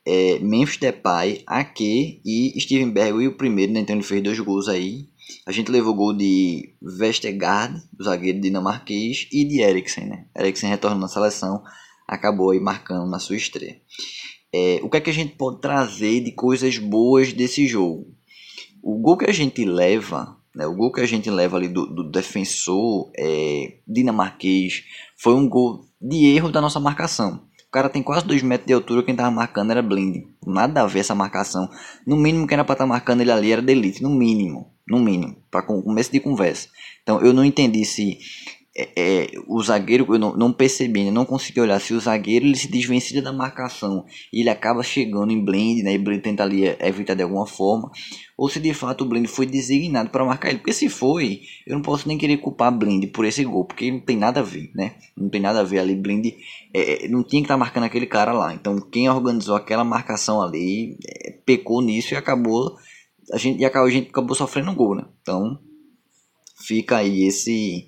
é, 0.05 0.39
Memphis 0.39 0.77
Depay, 0.77 1.43
Ake 1.45 2.21
e 2.25 2.59
Steven 2.59 2.89
Bergwijn, 2.89 3.27
o 3.27 3.37
primeiro, 3.37 3.71
né? 3.71 3.79
Então 3.79 3.95
ele 3.95 4.03
fez 4.03 4.21
dois 4.21 4.39
gols 4.39 4.67
aí. 4.67 5.07
A 5.45 5.51
gente 5.51 5.71
levou 5.71 5.93
gol 5.93 6.13
de 6.13 6.73
Vestergaard, 6.81 7.81
o 7.97 8.03
zagueiro 8.03 8.41
dinamarquês, 8.41 9.27
e 9.31 9.45
de 9.45 9.61
Eriksen, 9.61 10.07
né? 10.07 10.25
Eriksen 10.35 10.69
retornando 10.69 11.01
na 11.01 11.07
seleção, 11.07 11.63
acabou 12.07 12.51
aí 12.51 12.59
marcando 12.59 13.09
na 13.09 13.19
sua 13.19 13.37
estreia. 13.37 13.79
É, 14.53 14.79
o 14.83 14.89
que 14.89 14.97
é 14.97 15.01
que 15.01 15.09
a 15.09 15.13
gente 15.13 15.35
pode 15.35 15.61
trazer 15.61 16.21
de 16.21 16.31
coisas 16.31 16.77
boas 16.77 17.31
desse 17.31 17.65
jogo? 17.67 18.13
O 18.83 18.99
gol 18.99 19.17
que 19.17 19.29
a 19.29 19.31
gente 19.31 19.63
leva, 19.63 20.35
né, 20.53 20.67
o 20.67 20.75
gol 20.75 20.91
que 20.91 20.99
a 20.99 21.05
gente 21.05 21.29
leva 21.29 21.55
ali 21.55 21.69
do, 21.69 21.85
do 21.85 22.03
defensor 22.03 23.09
é, 23.17 23.77
dinamarquês 23.87 24.83
foi 25.17 25.33
um 25.33 25.47
gol 25.47 25.85
de 26.01 26.25
erro 26.35 26.51
da 26.51 26.59
nossa 26.59 26.81
marcação. 26.81 27.47
O 27.65 27.71
cara 27.71 27.87
tem 27.87 28.03
quase 28.03 28.27
2 28.27 28.43
metros 28.43 28.67
de 28.67 28.73
altura, 28.73 29.01
quem 29.01 29.15
tava 29.15 29.31
marcando 29.31 29.71
era 29.71 29.81
blind. 29.81 30.25
Nada 30.45 30.81
a 30.81 30.85
ver 30.85 30.99
essa 30.99 31.15
marcação. 31.15 31.69
No 32.05 32.17
mínimo, 32.17 32.45
quem 32.45 32.55
era 32.55 32.65
pra 32.65 32.73
estar 32.73 32.83
tá 32.83 32.89
marcando 32.89 33.21
ele 33.21 33.31
ali 33.31 33.53
era 33.53 33.61
delete. 33.61 34.03
No 34.03 34.09
mínimo. 34.09 34.73
No 34.85 34.99
mínimo. 34.99 35.37
Para 35.49 35.63
começo 35.63 36.11
de 36.11 36.19
conversa. 36.19 36.67
Então 37.01 37.21
eu 37.21 37.33
não 37.33 37.43
entendi 37.43 37.85
se 37.85 38.19
é, 38.75 38.89
é, 38.95 39.31
o 39.47 39.61
zagueiro, 39.61 40.03
eu 40.09 40.17
não, 40.17 40.35
não 40.35 40.51
percebi, 40.51 41.03
né? 41.03 41.11
não 41.11 41.25
consegui 41.25 41.61
olhar 41.61 41.79
se 41.79 41.93
o 41.93 41.99
zagueiro 41.99 42.45
ele 42.45 42.57
se 42.57 42.67
desvencilha 42.67 43.21
da 43.21 43.31
marcação 43.31 44.03
e 44.31 44.41
ele 44.41 44.49
acaba 44.49 44.81
chegando 44.81 45.31
em 45.31 45.45
blend, 45.45 45.83
né? 45.83 45.93
E 45.93 45.97
blend 45.99 46.23
tenta 46.23 46.41
ali 46.41 46.65
evitar 46.79 47.13
de 47.13 47.21
alguma 47.21 47.45
forma, 47.45 47.91
ou 48.35 48.49
se 48.49 48.59
de 48.59 48.73
fato 48.73 49.03
o 49.03 49.07
blend 49.07 49.27
foi 49.27 49.45
designado 49.45 50.09
para 50.09 50.25
marcar 50.25 50.49
ele. 50.49 50.57
Porque 50.57 50.73
se 50.73 50.89
foi, 50.89 51.41
eu 51.67 51.75
não 51.75 51.83
posso 51.83 52.07
nem 52.07 52.17
querer 52.17 52.37
culpar 52.37 52.75
blend 52.75 53.05
por 53.07 53.25
esse 53.25 53.43
gol, 53.43 53.63
porque 53.63 53.91
não 53.91 53.99
tem 53.99 54.17
nada 54.17 54.39
a 54.39 54.43
ver, 54.43 54.71
né? 54.73 54.95
Não 55.15 55.29
tem 55.29 55.39
nada 55.39 55.59
a 55.59 55.63
ver 55.63 55.77
ali. 55.77 55.95
blend 55.95 56.35
é, 56.73 57.05
é, 57.05 57.07
não 57.07 57.23
tinha 57.23 57.43
que 57.43 57.45
estar 57.45 57.53
tá 57.53 57.59
marcando 57.59 57.83
aquele 57.83 58.07
cara 58.07 58.33
lá. 58.33 58.55
Então 58.55 58.81
quem 58.81 59.07
organizou 59.07 59.55
aquela 59.55 59.83
marcação 59.83 60.41
ali 60.41 60.97
é, 61.07 61.31
pecou 61.45 61.79
nisso 61.79 62.15
e 62.15 62.17
acabou. 62.17 62.75
A 63.31 63.37
gente, 63.37 63.61
e 63.61 63.65
acabou, 63.65 63.87
a 63.87 63.91
gente 63.91 64.09
acabou 64.09 64.35
sofrendo 64.35 64.71
um 64.71 64.75
gol, 64.75 64.95
né? 64.95 65.05
Então 65.21 65.59
fica 66.65 66.97
aí 66.97 67.27
esse 67.27 67.87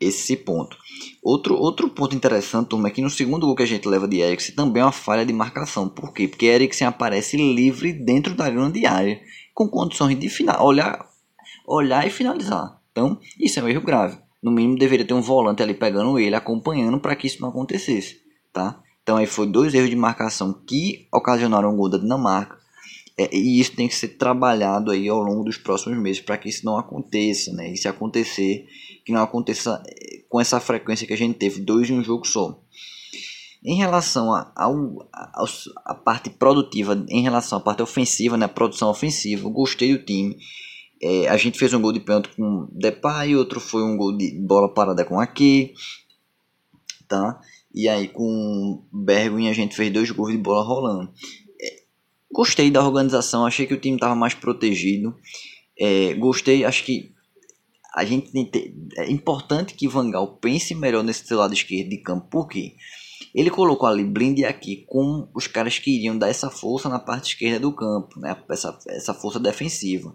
esse 0.00 0.36
ponto. 0.36 0.76
Outro, 1.22 1.54
outro 1.54 1.90
ponto 1.90 2.16
interessante, 2.16 2.68
turma, 2.68 2.88
é 2.88 2.90
que 2.90 3.02
no 3.02 3.10
segundo 3.10 3.46
gol 3.46 3.54
que 3.54 3.62
a 3.62 3.66
gente 3.66 3.86
leva 3.86 4.08
de 4.08 4.20
Eriksen 4.20 4.54
também 4.54 4.80
é 4.80 4.86
uma 4.86 4.92
falha 4.92 5.26
de 5.26 5.32
marcação. 5.32 5.88
Por 5.88 6.12
quê? 6.12 6.26
Porque 6.26 6.46
Eriksen 6.46 6.86
aparece 6.86 7.36
livre 7.36 7.92
dentro 7.92 8.34
da 8.34 8.48
grande 8.48 8.86
área, 8.86 9.20
com 9.54 9.68
condições 9.68 10.18
de 10.18 10.28
final, 10.28 10.64
olhar, 10.64 11.06
olhar 11.66 12.06
e 12.06 12.10
finalizar. 12.10 12.80
Então, 12.90 13.18
isso 13.38 13.60
é 13.60 13.62
um 13.62 13.68
erro 13.68 13.82
grave. 13.82 14.18
No 14.42 14.50
mínimo, 14.50 14.78
deveria 14.78 15.06
ter 15.06 15.14
um 15.14 15.20
volante 15.20 15.62
ali 15.62 15.74
pegando 15.74 16.18
ele, 16.18 16.34
acompanhando 16.34 16.98
para 16.98 17.14
que 17.14 17.26
isso 17.26 17.42
não 17.42 17.50
acontecesse. 17.50 18.20
Tá? 18.52 18.82
Então, 19.02 19.16
aí 19.16 19.26
foi 19.26 19.46
dois 19.46 19.74
erros 19.74 19.90
de 19.90 19.96
marcação 19.96 20.52
que 20.66 21.06
ocasionaram 21.12 21.72
o 21.72 21.76
gol 21.76 21.90
da 21.90 21.98
Dinamarca. 21.98 22.58
É, 23.18 23.28
e 23.36 23.60
isso 23.60 23.76
tem 23.76 23.86
que 23.86 23.94
ser 23.94 24.08
trabalhado 24.08 24.90
aí 24.90 25.06
ao 25.08 25.20
longo 25.20 25.44
dos 25.44 25.58
próximos 25.58 25.98
meses 25.98 26.22
para 26.22 26.38
que 26.38 26.48
isso 26.48 26.64
não 26.64 26.78
aconteça, 26.78 27.52
né? 27.52 27.70
E 27.70 27.76
se 27.76 27.86
acontecer, 27.86 28.66
que 29.10 29.14
não 29.14 29.22
aconteça 29.22 29.82
é, 29.86 30.22
com 30.28 30.40
essa 30.40 30.60
frequência 30.60 31.06
que 31.06 31.12
a 31.12 31.16
gente 31.16 31.36
teve, 31.36 31.60
dois 31.60 31.90
em 31.90 31.98
um 31.98 32.04
jogo 32.04 32.26
só. 32.26 32.62
Em 33.62 33.76
relação 33.76 34.32
a, 34.32 34.50
ao, 34.56 35.08
a, 35.12 35.44
a 35.84 35.94
parte 35.94 36.30
produtiva, 36.30 37.04
em 37.08 37.22
relação 37.22 37.58
à 37.58 37.60
parte 37.60 37.82
ofensiva, 37.82 38.36
né, 38.36 38.46
produção 38.46 38.88
ofensiva, 38.88 39.48
gostei 39.50 39.92
do 39.92 40.04
time. 40.04 40.38
É, 41.02 41.28
a 41.28 41.36
gente 41.36 41.58
fez 41.58 41.74
um 41.74 41.80
gol 41.80 41.92
de 41.92 42.00
pênalti 42.00 42.30
com 42.36 42.68
Depay, 42.72 43.34
outro 43.34 43.58
foi 43.58 43.82
um 43.82 43.96
gol 43.96 44.16
de 44.16 44.38
bola 44.38 44.72
parada 44.72 45.04
com 45.04 45.18
aqui, 45.18 45.74
tá? 47.08 47.40
E 47.74 47.88
aí 47.88 48.08
com 48.08 48.84
Bergwijn 48.92 49.48
a 49.48 49.52
gente 49.52 49.74
fez 49.74 49.92
dois 49.92 50.10
gols 50.10 50.32
de 50.32 50.38
bola 50.38 50.64
rolando. 50.64 51.10
Gostei 52.32 52.70
da 52.70 52.84
organização, 52.84 53.44
achei 53.44 53.66
que 53.66 53.74
o 53.74 53.80
time 53.80 53.96
estava 53.96 54.14
mais 54.14 54.34
protegido. 54.34 55.16
É, 55.78 56.14
gostei, 56.14 56.64
acho 56.64 56.84
que 56.84 57.09
a 57.94 58.04
gente 58.04 58.30
é 58.96 59.10
importante 59.10 59.74
que 59.74 59.88
Vangal 59.88 60.36
pense 60.36 60.74
melhor 60.74 61.02
nesse 61.02 61.32
lado 61.34 61.54
esquerdo 61.54 61.88
de 61.88 61.98
campo, 61.98 62.26
porque 62.30 62.74
ele 63.34 63.50
colocou 63.50 63.88
ali 63.88 64.04
Blind 64.04 64.40
aqui 64.44 64.84
com 64.86 65.28
os 65.34 65.46
caras 65.46 65.78
que 65.78 65.96
iriam 65.96 66.18
dar 66.18 66.28
essa 66.28 66.50
força 66.50 66.88
na 66.88 66.98
parte 66.98 67.34
esquerda 67.34 67.60
do 67.60 67.72
campo, 67.72 68.18
né? 68.18 68.36
essa, 68.48 68.78
essa 68.88 69.14
força 69.14 69.38
defensiva 69.38 70.14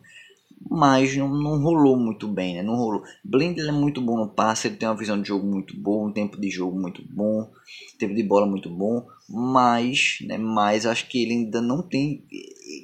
mas 0.70 1.15
não, 1.15 1.29
não 1.29 1.62
rolou 1.62 1.98
muito 1.98 2.27
bem, 2.27 2.55
né? 2.55 2.63
Não 2.63 2.75
rolou. 2.75 3.03
Blind 3.24 3.58
é 3.60 3.72
muito 3.72 4.01
bom 4.01 4.17
no 4.17 4.29
passe, 4.29 4.67
ele 4.67 4.77
tem 4.77 4.88
uma 4.88 4.98
visão 4.98 5.22
de 5.22 5.27
jogo 5.27 5.46
muito 5.46 5.77
boa, 5.77 6.08
um 6.08 6.12
tempo 6.12 6.39
de 6.39 6.50
jogo 6.50 6.79
muito 6.79 7.03
bom, 7.08 7.51
tempo 8.00 8.15
de 8.15 8.24
bola 8.24 8.46
muito 8.46 8.70
bom, 8.70 9.05
mas, 9.29 10.17
né, 10.22 10.38
mas 10.38 10.86
acho 10.86 11.08
que 11.08 11.22
ele 11.22 11.34
ainda 11.34 11.62
não 11.62 11.82
tem 11.82 12.24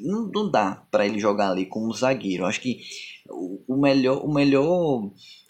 não 0.03 0.49
dá 0.49 0.83
para 0.89 1.05
ele 1.05 1.19
jogar 1.19 1.51
ali 1.51 1.65
como 1.65 1.93
zagueiro. 1.93 2.45
Acho 2.45 2.61
que 2.61 2.81
o, 3.67 3.77
melhor 3.77 4.23
o 4.25 4.33
melhor 4.33 5.09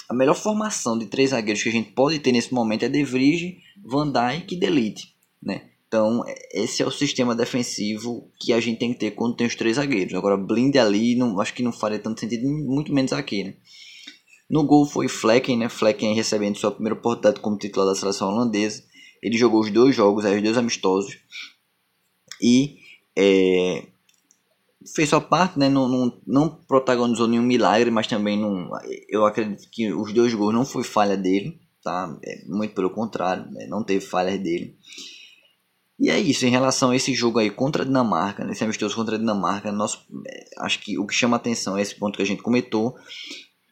a 0.09 0.13
melhor 0.13 0.35
formação 0.35 0.97
de 0.97 1.05
três 1.05 1.29
zagueiros 1.29 1.63
que 1.63 1.69
a 1.69 1.71
gente 1.71 1.91
pode 1.91 2.19
ter 2.19 2.31
nesse 2.31 2.53
momento 2.53 2.83
é 2.83 2.89
De 2.89 3.03
Vrij, 3.03 3.57
Van 3.83 4.11
Dijk 4.11 4.53
e 4.53 4.59
Delite, 4.59 5.15
né? 5.41 5.69
Então, 5.87 6.23
esse 6.53 6.81
é 6.81 6.85
o 6.85 6.91
sistema 6.91 7.35
defensivo 7.35 8.29
que 8.39 8.53
a 8.53 8.59
gente 8.61 8.79
tem 8.79 8.93
que 8.93 8.99
ter 8.99 9.11
quando 9.11 9.35
tem 9.35 9.45
os 9.45 9.55
três 9.55 9.75
zagueiros. 9.75 10.13
Agora, 10.13 10.37
blinde 10.37 10.79
ali, 10.79 11.15
não, 11.15 11.39
acho 11.41 11.53
que 11.53 11.61
não 11.61 11.73
faria 11.73 11.99
tanto 11.99 12.19
sentido, 12.19 12.47
muito 12.47 12.93
menos 12.93 13.11
aqui, 13.11 13.43
né? 13.43 13.55
No 14.49 14.65
gol 14.65 14.85
foi 14.85 15.07
Flecken, 15.07 15.57
né? 15.57 15.69
Flecken 15.69 16.13
recebendo 16.13 16.57
sua 16.57 16.71
primeira 16.71 16.97
oportunidade 16.97 17.41
como 17.41 17.57
titular 17.57 17.87
da 17.87 17.95
seleção 17.95 18.29
holandesa. 18.29 18.83
Ele 19.21 19.37
jogou 19.37 19.61
os 19.61 19.71
dois 19.71 19.95
jogos, 19.95 20.23
os 20.23 20.41
dois 20.41 20.57
amistosos. 20.57 21.17
E 22.41 22.77
é, 23.17 23.87
fez 24.95 25.09
sua 25.09 25.21
parte, 25.21 25.57
né? 25.59 25.69
Não, 25.69 25.87
não, 25.87 26.21
não, 26.25 26.49
protagonizou 26.49 27.27
nenhum 27.27 27.43
milagre, 27.43 27.91
mas 27.91 28.07
também 28.07 28.39
não. 28.39 28.69
Eu 29.09 29.25
acredito 29.25 29.69
que 29.69 29.91
os 29.93 30.13
dois 30.13 30.33
gols 30.33 30.53
não 30.53 30.65
foi 30.65 30.83
falha 30.83 31.17
dele, 31.17 31.59
tá? 31.83 32.17
É, 32.23 32.45
muito 32.47 32.73
pelo 32.73 32.89
contrário, 32.89 33.49
né? 33.51 33.67
não 33.67 33.83
teve 33.83 34.05
falhas 34.05 34.39
dele. 34.39 34.75
E 35.99 36.09
é 36.09 36.19
isso, 36.19 36.45
em 36.47 36.49
relação 36.49 36.89
a 36.89 36.95
esse 36.95 37.13
jogo 37.13 37.37
aí 37.37 37.51
contra 37.51 37.83
a 37.83 37.85
Dinamarca, 37.85 38.43
nesse 38.43 38.63
amistoso 38.63 38.95
contra 38.95 39.15
a 39.15 39.19
Dinamarca, 39.19 39.71
nosso, 39.71 40.03
é, 40.27 40.45
acho 40.59 40.79
que 40.79 40.97
o 40.97 41.05
que 41.05 41.13
chama 41.13 41.37
atenção 41.37 41.77
é 41.77 41.81
esse 41.81 41.93
ponto 41.93 42.17
que 42.17 42.23
a 42.23 42.25
gente 42.25 42.41
comentou. 42.41 42.95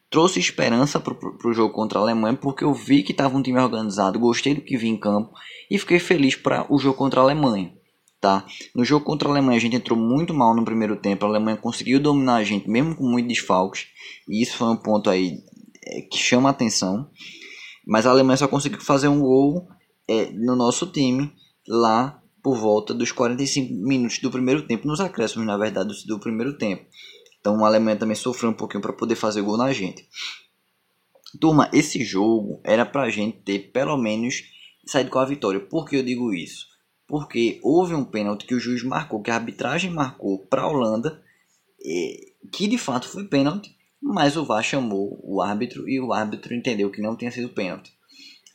Trouxe 0.08 0.38
esperança 0.38 0.98
para 0.98 1.14
o 1.14 1.52
jogo 1.52 1.72
contra 1.72 1.98
a 1.98 2.02
Alemanha, 2.02 2.36
porque 2.36 2.64
eu 2.64 2.72
vi 2.72 3.02
que 3.02 3.12
estava 3.12 3.36
um 3.36 3.42
time 3.42 3.60
organizado, 3.60 4.18
gostei 4.18 4.54
do 4.54 4.60
que 4.60 4.76
vi 4.76 4.88
em 4.88 4.96
campo 4.96 5.32
e 5.70 5.78
fiquei 5.78 5.98
feliz 5.98 6.34
para 6.34 6.66
o 6.72 6.78
jogo 6.78 6.96
contra 6.96 7.20
a 7.20 7.22
Alemanha. 7.24 7.72
Tá? 8.20 8.46
No 8.74 8.84
jogo 8.84 9.04
contra 9.04 9.28
a 9.28 9.32
Alemanha 9.32 9.56
a 9.56 9.60
gente 9.60 9.76
entrou 9.76 9.98
muito 9.98 10.34
mal 10.34 10.54
no 10.54 10.64
primeiro 10.64 10.94
tempo, 10.94 11.24
a 11.24 11.28
Alemanha 11.28 11.56
conseguiu 11.56 11.98
dominar 11.98 12.36
a 12.36 12.44
gente 12.44 12.68
mesmo 12.68 12.94
com 12.94 13.08
muitos 13.08 13.32
desfalques, 13.32 13.86
e 14.28 14.42
isso 14.42 14.58
foi 14.58 14.68
um 14.68 14.76
ponto 14.76 15.08
aí 15.08 15.38
é, 15.82 16.02
que 16.02 16.18
chama 16.18 16.50
atenção. 16.50 17.08
Mas 17.86 18.06
a 18.06 18.10
Alemanha 18.10 18.36
só 18.36 18.46
conseguiu 18.46 18.80
fazer 18.80 19.08
um 19.08 19.20
gol 19.20 19.66
é, 20.06 20.30
no 20.32 20.54
nosso 20.54 20.86
time 20.86 21.32
lá 21.66 22.20
por 22.42 22.56
volta 22.56 22.92
dos 22.92 23.12
45 23.12 23.72
minutos 23.72 24.18
do 24.18 24.30
primeiro 24.30 24.66
tempo, 24.66 24.86
nos 24.86 25.00
acréscimos, 25.00 25.46
na 25.46 25.56
verdade, 25.56 25.92
do, 26.06 26.18
primeiro 26.18 26.56
tempo. 26.56 26.84
Então 27.38 27.64
a 27.64 27.68
Alemanha 27.68 27.96
também 27.96 28.16
sofreu 28.16 28.50
um 28.50 28.54
pouquinho 28.54 28.82
para 28.82 28.92
poder 28.92 29.14
fazer 29.14 29.42
gol 29.42 29.56
na 29.56 29.72
gente. 29.72 30.06
Turma, 31.40 31.70
esse 31.72 32.02
jogo 32.04 32.60
era 32.64 32.84
para 32.84 33.02
a 33.02 33.10
gente 33.10 33.38
ter 33.38 33.70
pelo 33.72 33.96
menos 33.96 34.42
saído 34.86 35.10
com 35.10 35.18
a 35.18 35.24
vitória. 35.24 35.60
Por 35.60 35.88
que 35.88 35.96
eu 35.96 36.02
digo 36.02 36.34
isso? 36.34 36.69
Porque 37.10 37.58
houve 37.60 37.92
um 37.92 38.04
pênalti 38.04 38.46
que 38.46 38.54
o 38.54 38.60
juiz 38.60 38.84
marcou, 38.84 39.20
que 39.20 39.32
a 39.32 39.34
arbitragem 39.34 39.90
marcou 39.90 40.38
para 40.46 40.62
a 40.62 40.68
Holanda, 40.68 41.20
que 42.52 42.68
de 42.68 42.78
fato 42.78 43.08
foi 43.08 43.24
pênalti, 43.24 43.76
mas 44.00 44.36
o 44.36 44.44
VAR 44.44 44.62
chamou 44.62 45.20
o 45.22 45.42
árbitro 45.42 45.88
e 45.88 46.00
o 46.00 46.12
árbitro 46.12 46.54
entendeu 46.54 46.88
que 46.88 47.02
não 47.02 47.16
tinha 47.16 47.32
sido 47.32 47.48
pênalti. 47.48 47.92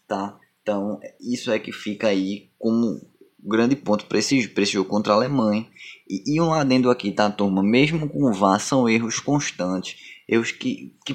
Tá? 0.07 0.39
Então, 0.61 0.99
isso 1.19 1.51
é 1.51 1.59
que 1.59 1.71
fica 1.73 2.07
aí 2.07 2.49
como 2.57 2.99
grande 3.43 3.75
ponto 3.75 4.05
para 4.05 4.17
esse, 4.17 4.51
esse 4.57 4.71
jogo 4.71 4.89
contra 4.89 5.13
a 5.13 5.17
Alemanha. 5.17 5.67
E, 6.09 6.35
e, 6.35 6.41
um 6.41 6.53
adendo 6.53 6.89
aqui, 6.89 7.11
tá, 7.11 7.29
turma? 7.29 7.61
Mesmo 7.61 8.07
com 8.09 8.23
o 8.23 8.33
VAR, 8.33 8.59
são 8.59 8.87
erros 8.87 9.19
constantes. 9.19 9.97
Erros 10.27 10.51
que, 10.51 10.95
que, 11.05 11.13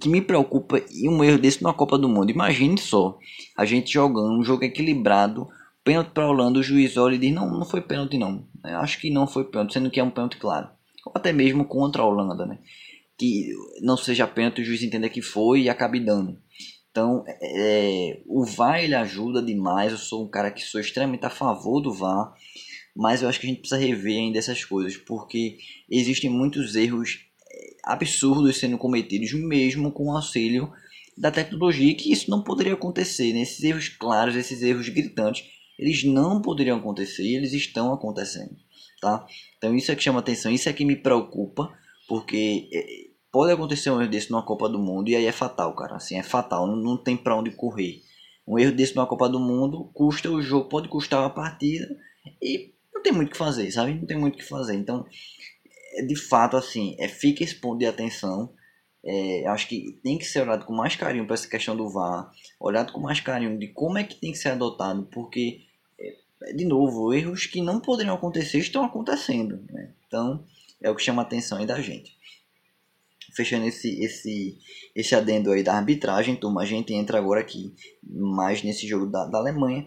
que 0.00 0.08
me 0.08 0.22
preocupa. 0.22 0.80
E 0.90 1.08
um 1.08 1.22
erro 1.24 1.38
desse 1.38 1.62
na 1.62 1.72
Copa 1.72 1.98
do 1.98 2.08
Mundo. 2.08 2.30
Imagine 2.30 2.78
só, 2.78 3.18
a 3.56 3.64
gente 3.64 3.92
jogando 3.92 4.38
um 4.38 4.44
jogo 4.44 4.64
equilibrado. 4.64 5.48
Pênalti 5.82 6.10
para 6.12 6.24
a 6.24 6.28
Holanda, 6.28 6.58
o 6.58 6.62
juiz 6.62 6.96
olha 6.96 7.14
e 7.14 7.18
diz: 7.18 7.32
Não, 7.32 7.50
não 7.50 7.64
foi 7.64 7.80
pênalti, 7.80 8.18
não. 8.18 8.46
Acho 8.62 9.00
que 9.00 9.10
não 9.10 9.26
foi 9.26 9.44
pênalti, 9.44 9.72
sendo 9.72 9.90
que 9.90 9.98
é 9.98 10.04
um 10.04 10.10
pênalti 10.10 10.36
claro. 10.36 10.68
Ou 11.06 11.12
até 11.14 11.32
mesmo 11.32 11.64
contra 11.64 12.02
a 12.02 12.06
Holanda, 12.06 12.46
né? 12.46 12.58
Que 13.16 13.50
não 13.80 13.96
seja 13.96 14.26
pênalti, 14.26 14.60
o 14.60 14.64
juiz 14.64 14.82
entenda 14.82 15.08
que 15.08 15.22
foi 15.22 15.62
e 15.62 15.68
acabe 15.68 16.00
dando. 16.00 16.38
Então, 16.90 17.24
é, 17.26 18.20
o 18.26 18.44
VAR 18.44 18.82
ele 18.82 18.94
ajuda 18.94 19.40
demais. 19.40 19.92
Eu 19.92 19.98
sou 19.98 20.24
um 20.24 20.28
cara 20.28 20.50
que 20.50 20.62
sou 20.62 20.80
extremamente 20.80 21.24
a 21.24 21.30
favor 21.30 21.80
do 21.80 21.92
VAR, 21.92 22.34
mas 22.94 23.22
eu 23.22 23.28
acho 23.28 23.40
que 23.40 23.46
a 23.46 23.48
gente 23.48 23.60
precisa 23.60 23.80
rever 23.80 24.18
ainda 24.18 24.38
essas 24.38 24.64
coisas, 24.64 24.96
porque 24.96 25.58
existem 25.88 26.28
muitos 26.28 26.74
erros 26.74 27.20
é, 27.50 27.76
absurdos 27.84 28.58
sendo 28.58 28.76
cometidos, 28.76 29.32
mesmo 29.32 29.92
com 29.92 30.06
o 30.06 30.16
auxílio 30.16 30.72
da 31.16 31.30
tecnologia, 31.30 31.94
que 31.94 32.12
isso 32.12 32.30
não 32.30 32.42
poderia 32.42 32.74
acontecer. 32.74 33.32
Né? 33.32 33.42
Esses 33.42 33.62
erros 33.62 33.88
claros, 33.88 34.34
esses 34.34 34.60
erros 34.62 34.88
gritantes, 34.88 35.44
eles 35.80 36.04
não 36.04 36.40
poderiam 36.42 36.78
acontecer 36.78 37.24
e 37.24 37.34
eles 37.34 37.52
estão 37.52 37.92
acontecendo. 37.92 38.54
Tá? 39.00 39.26
Então, 39.56 39.74
isso 39.74 39.90
é 39.90 39.96
que 39.96 40.02
chama 40.02 40.20
atenção, 40.20 40.52
isso 40.52 40.68
é 40.68 40.72
que 40.72 40.84
me 40.84 40.94
preocupa, 40.94 41.72
porque 42.06 42.68
é, 42.72 43.10
Pode 43.32 43.52
acontecer 43.52 43.90
um 43.90 44.00
erro 44.00 44.10
desse 44.10 44.30
numa 44.30 44.44
Copa 44.44 44.68
do 44.68 44.78
Mundo 44.78 45.08
e 45.08 45.14
aí 45.14 45.24
é 45.24 45.32
fatal, 45.32 45.74
cara. 45.74 45.96
Assim, 45.96 46.18
é 46.18 46.22
fatal, 46.22 46.66
não, 46.66 46.76
não 46.76 46.96
tem 46.96 47.16
para 47.16 47.36
onde 47.36 47.52
correr. 47.52 48.02
Um 48.46 48.58
erro 48.58 48.72
desse 48.72 48.96
numa 48.96 49.06
Copa 49.06 49.28
do 49.28 49.38
Mundo 49.38 49.88
custa 49.94 50.28
o 50.28 50.42
jogo, 50.42 50.68
pode 50.68 50.88
custar 50.88 51.24
a 51.24 51.30
partida 51.30 51.86
e 52.42 52.74
não 52.92 53.00
tem 53.00 53.12
muito 53.12 53.28
o 53.28 53.32
que 53.32 53.38
fazer, 53.38 53.70
sabe? 53.70 53.94
Não 53.94 54.06
tem 54.06 54.18
muito 54.18 54.34
o 54.34 54.38
que 54.38 54.44
fazer. 54.44 54.74
Então, 54.74 55.06
é, 55.94 56.02
de 56.02 56.16
fato, 56.16 56.56
assim, 56.56 56.96
é, 56.98 57.06
fica 57.06 57.44
esse 57.44 57.54
ponto 57.54 57.78
de 57.78 57.86
atenção. 57.86 58.52
É, 59.04 59.46
acho 59.46 59.68
que 59.68 60.00
tem 60.02 60.18
que 60.18 60.24
ser 60.24 60.42
olhado 60.42 60.66
com 60.66 60.74
mais 60.74 60.96
carinho 60.96 61.24
para 61.24 61.34
essa 61.34 61.48
questão 61.48 61.76
do 61.76 61.88
VAR, 61.88 62.30
olhado 62.58 62.92
com 62.92 63.00
mais 63.00 63.20
carinho 63.20 63.58
de 63.58 63.68
como 63.68 63.96
é 63.96 64.04
que 64.04 64.20
tem 64.20 64.32
que 64.32 64.38
ser 64.38 64.50
adotado, 64.50 65.08
porque, 65.12 65.60
de 66.54 66.64
novo, 66.64 67.12
erros 67.12 67.46
que 67.46 67.60
não 67.60 67.80
poderiam 67.80 68.14
acontecer 68.14 68.58
estão 68.58 68.84
acontecendo. 68.84 69.60
Né? 69.70 69.92
Então, 70.06 70.44
é 70.82 70.90
o 70.90 70.94
que 70.94 71.02
chama 71.02 71.22
a 71.22 71.24
atenção 71.24 71.58
aí 71.58 71.66
da 71.66 71.80
gente 71.80 72.18
fechando 73.34 73.66
esse, 73.66 74.02
esse, 74.02 74.58
esse 74.94 75.14
adendo 75.14 75.50
aí 75.52 75.62
da 75.62 75.74
arbitragem, 75.74 76.36
turma, 76.36 76.62
a 76.62 76.66
gente 76.66 76.92
entra 76.92 77.18
agora 77.18 77.40
aqui 77.40 77.74
mais 78.02 78.62
nesse 78.62 78.86
jogo 78.86 79.06
da, 79.06 79.26
da 79.26 79.38
Alemanha. 79.38 79.86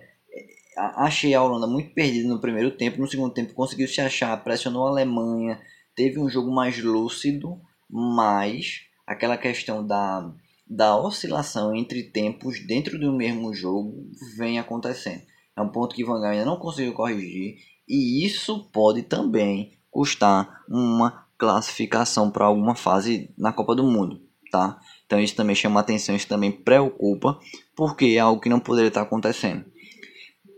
Achei 0.76 1.34
a 1.34 1.44
Holanda 1.44 1.68
muito 1.68 1.94
perdida 1.94 2.28
no 2.28 2.42
primeiro 2.42 2.72
tempo, 2.72 3.00
no 3.00 3.08
segundo 3.08 3.34
tempo 3.34 3.54
conseguiu 3.54 3.88
se 3.88 4.02
achar, 4.02 4.44
pressionou 4.44 4.88
a 4.88 4.90
Alemanha, 4.90 5.62
teve 5.96 6.20
um 6.20 6.30
jogo 6.30 6.52
mais 6.52 6.82
lúcido, 6.82 7.62
mas 7.88 8.82
aquela 9.06 9.38
questão 9.38 9.86
da, 9.86 10.34
da 10.66 10.98
oscilação 11.00 11.76
entre 11.76 12.04
tempos 12.04 12.66
dentro 12.66 12.98
do 12.98 13.14
mesmo 13.14 13.54
jogo 13.54 14.10
vem 14.36 14.58
acontecendo. 14.58 15.22
É 15.56 15.62
um 15.62 15.70
ponto 15.70 15.96
que 15.96 16.04
Van 16.04 16.26
ainda 16.26 16.46
não 16.46 16.58
conseguiu 16.58 16.94
corrigir 16.94 17.58
e 17.88 18.26
isso 18.26 18.64
pode 18.72 19.04
também 19.04 19.74
custar 19.92 20.64
uma 20.68 21.26
classificação 21.38 22.32
para 22.32 22.46
alguma 22.46 22.76
fase 22.76 23.30
na 23.38 23.52
Copa 23.52 23.76
do 23.76 23.84
Mundo, 23.84 24.22
tá? 24.52 24.80
Então 25.06 25.20
isso 25.20 25.36
também 25.36 25.56
chama 25.56 25.80
atenção, 25.80 26.16
isso 26.16 26.28
também 26.28 26.52
preocupa, 26.52 27.38
porque 27.76 28.06
é 28.06 28.20
algo 28.20 28.42
que 28.42 28.50
não 28.50 28.60
poderia 28.60 28.88
estar 28.88 29.02
acontecendo. 29.02 29.66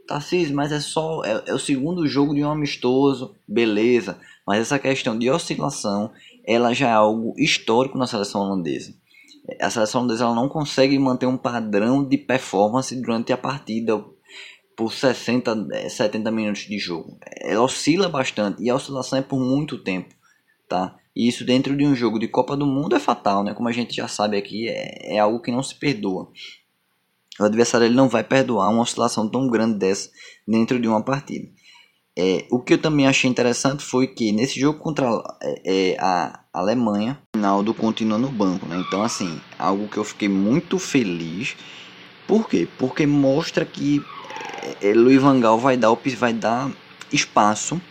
Tarcísio, 0.08 0.56
mas 0.56 0.72
é 0.72 0.80
só 0.80 1.24
é, 1.26 1.44
é, 1.48 1.54
o 1.54 1.60
segundo 1.60 2.08
jogo 2.08 2.36
de 2.36 2.44
um 2.44 2.52
amistoso, 2.52 3.36
beleza. 3.48 4.20
Mas 4.46 4.62
essa 4.62 4.78
questão 4.78 5.18
de 5.18 5.30
oscilação, 5.30 6.12
ela 6.46 6.74
já 6.74 6.90
é 6.90 6.94
algo 6.94 7.34
histórico 7.38 7.98
na 7.98 8.06
seleção 8.06 8.42
holandesa. 8.42 8.94
A 9.60 9.70
seleção 9.70 10.02
holandesa 10.02 10.26
ela 10.26 10.36
não 10.36 10.48
consegue 10.48 10.98
manter 11.00 11.26
um 11.26 11.38
padrão 11.38 12.08
de 12.08 12.18
performance 12.18 12.96
durante 12.96 13.34
a 13.34 13.38
partida 13.38 14.04
por 14.76 14.94
60, 14.94 15.90
70 15.90 16.32
minutos 16.32 16.64
de 16.64 16.78
jogo. 16.78 17.18
Ela 17.42 17.62
oscila 17.62 18.10
bastante 18.10 18.62
e 18.62 18.70
a 18.70 18.76
oscilação 18.76 19.20
é 19.20 19.22
por 19.22 19.40
muito 19.40 19.78
tempo, 19.78 20.14
tá? 20.68 20.98
E 21.16 21.28
isso 21.28 21.46
dentro 21.46 21.78
de 21.78 21.86
um 21.86 21.96
jogo 21.96 22.20
de 22.20 22.28
Copa 22.28 22.58
do 22.58 22.66
Mundo 22.66 22.96
é 22.96 23.00
fatal, 23.00 23.44
né? 23.44 23.54
Como 23.54 23.70
a 23.70 23.72
gente 23.72 23.96
já 23.96 24.08
sabe 24.08 24.38
aqui, 24.38 24.68
é, 24.68 25.16
é 25.16 25.20
algo 25.20 25.42
que 25.42 25.52
não 25.52 25.64
se 25.64 25.76
perdoa. 25.76 26.30
O 27.40 27.44
adversário 27.44 27.86
ele 27.86 27.96
não 27.96 28.10
vai 28.10 28.24
perdoar 28.24 28.70
uma 28.70 28.82
oscilação 28.82 29.30
tão 29.30 29.48
grande 29.48 29.78
dessa 29.78 30.10
dentro 30.48 30.80
de 30.80 30.88
uma 30.88 31.02
partida. 31.02 31.48
É, 32.18 32.46
o 32.50 32.62
que 32.62 32.74
eu 32.74 32.78
também 32.78 33.08
achei 33.08 33.30
interessante 33.30 33.84
foi 33.84 34.08
que 34.08 34.32
nesse 34.32 34.58
jogo 34.58 34.80
contra 34.80 35.06
é, 35.42 35.94
é 35.94 35.98
a 36.00 36.40
Alemanha, 36.54 37.20
o 37.36 37.38
Ronaldo 37.38 37.74
continua 37.74 38.18
no 38.18 38.30
banco, 38.30 38.66
né? 38.66 38.82
Então, 38.88 39.04
assim, 39.04 39.40
algo 39.60 39.88
que 39.90 39.98
eu 39.98 40.04
fiquei 40.04 40.30
muito 40.30 40.80
feliz. 40.80 41.58
Por 42.26 42.48
quê? 42.48 42.68
Porque 42.80 43.06
mostra 43.06 43.66
que 43.66 44.02
é, 44.82 44.94
Luiz 44.94 45.22
Vangal 45.22 45.58
vai 45.60 45.78
dar, 45.78 45.94
vai 46.18 46.34
dar 46.34 46.72
espaço, 47.12 47.82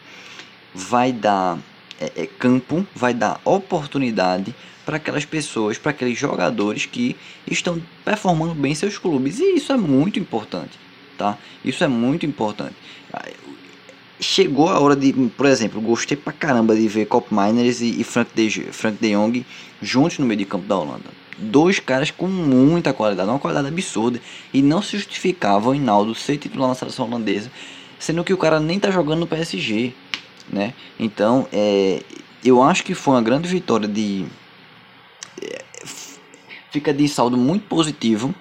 vai 0.74 1.12
dar 1.12 1.58
é, 2.00 2.22
é, 2.22 2.26
campo, 2.26 2.86
vai 2.94 3.14
dar 3.14 3.40
oportunidade 3.44 4.54
para 4.84 4.96
aquelas 4.96 5.24
pessoas, 5.24 5.78
para 5.78 5.90
aqueles 5.90 6.18
jogadores 6.18 6.86
que 6.86 7.16
estão 7.50 7.80
performando 8.04 8.54
bem 8.54 8.74
seus 8.74 8.98
clubes. 8.98 9.38
E 9.38 9.54
isso 9.54 9.72
é 9.72 9.76
muito 9.76 10.18
importante, 10.18 10.78
tá? 11.16 11.38
Isso 11.64 11.82
é 11.84 11.88
muito 11.88 12.26
importante. 12.26 12.74
Chegou 14.20 14.68
a 14.68 14.78
hora 14.78 14.94
de, 14.94 15.12
por 15.36 15.46
exemplo, 15.46 15.80
gostei 15.80 16.16
pra 16.16 16.32
caramba 16.32 16.76
de 16.76 16.86
ver 16.88 17.06
Cop 17.06 17.28
Miners 17.32 17.80
e, 17.80 18.00
e 18.00 18.04
Frank, 18.04 18.30
de, 18.34 18.48
Frank 18.72 18.98
de 19.00 19.12
Jong 19.12 19.44
juntos 19.80 20.18
no 20.18 20.26
meio 20.26 20.38
de 20.38 20.44
campo 20.44 20.66
da 20.66 20.76
Holanda. 20.76 21.24
Dois 21.37 21.81
caras 21.81 22.11
com 22.11 22.26
muita 22.26 22.93
qualidade, 22.93 23.29
uma 23.29 23.38
qualidade 23.38 23.69
absurda. 23.69 24.21
E 24.53 24.62
não 24.62 24.81
se 24.81 24.97
justificava 24.97 25.71
o 25.71 25.75
Hinaldo 25.75 26.14
ser 26.14 26.38
titular 26.38 26.69
na 26.69 26.75
seleção 26.75 27.07
holandesa, 27.07 27.50
sendo 27.99 28.25
que 28.25 28.33
o 28.33 28.38
cara 28.38 28.61
nem 28.61 28.79
tá 28.79 28.91
jogando 28.91 29.21
no 29.21 29.26
PSG, 29.26 29.93
né? 30.50 30.75
Então, 30.99 31.47
é, 31.53 32.03
eu 32.45 32.62
acho 32.62 32.85
que 32.85 32.95
foi 32.95 33.14
uma 33.14 33.23
grande 33.23 33.49
vitória 33.49 33.88
de, 33.88 34.26
fica 36.75 36.93
de 36.93 37.07
saldo 37.09 37.37
muito 37.37 37.67
positivo 37.69 38.35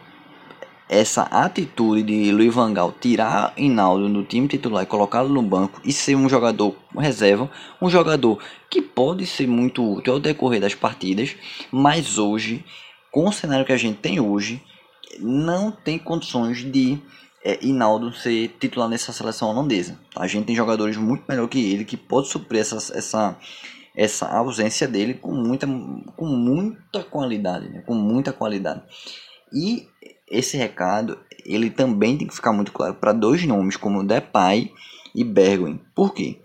essa 0.89 1.23
atitude 1.23 2.03
de 2.03 2.31
Luiz 2.31 2.53
Vangal 2.53 2.93
tirar 2.99 3.53
Hinaldo 3.55 4.09
do 4.09 4.23
time 4.23 4.47
titular 4.47 4.83
e 4.83 4.87
colocá-lo 4.87 5.29
no 5.29 5.41
banco 5.41 5.79
e 5.83 5.93
ser 5.93 6.15
um 6.15 6.27
jogador 6.27 6.75
reserva, 6.95 7.49
um 7.81 7.89
jogador 7.89 8.39
que 8.69 8.81
pode 8.81 9.25
ser 9.25 9.47
muito 9.47 9.83
útil 9.83 10.13
ao 10.13 10.19
decorrer 10.19 10.59
das 10.59 10.75
partidas, 10.75 11.35
mas 11.71 12.17
hoje, 12.17 12.63
com 13.13 13.27
o 13.27 13.31
cenário 13.31 13.63
que 13.63 13.71
a 13.71 13.77
gente 13.77 13.99
tem 13.99 14.19
hoje, 14.19 14.59
não 15.19 15.71
tem 15.71 15.99
condições 15.99 16.63
de 16.63 16.97
é, 17.45 17.63
Hinaldo 17.63 18.11
ser 18.11 18.55
titular 18.59 18.89
nessa 18.89 19.13
seleção 19.13 19.49
holandesa. 19.49 19.99
A 20.15 20.25
gente 20.25 20.47
tem 20.47 20.55
jogadores 20.55 20.97
muito 20.97 21.23
melhor 21.29 21.47
que 21.47 21.71
ele 21.71 21.85
que 21.85 21.95
pode 21.95 22.27
suprir 22.27 22.61
essa, 22.61 22.77
essa 22.97 23.37
essa 23.95 24.27
ausência 24.27 24.87
dele 24.87 25.13
com 25.13 25.31
muita, 25.31 25.67
com 26.17 26.25
muita 26.25 27.03
qualidade, 27.03 27.69
né? 27.69 27.83
com 27.85 27.93
muita 27.93 28.33
qualidade. 28.33 28.81
E 29.53 29.87
esse 30.27 30.57
recado 30.57 31.19
ele 31.45 31.69
também 31.69 32.17
tem 32.17 32.27
que 32.27 32.33
ficar 32.33 32.51
muito 32.51 32.71
claro 32.71 32.95
para 32.95 33.13
dois 33.13 33.45
nomes 33.45 33.77
como 33.77 34.03
Depay 34.03 34.71
e 35.13 35.23
Bergwijn. 35.23 35.79
Por 35.93 36.11
quê? 36.11 36.41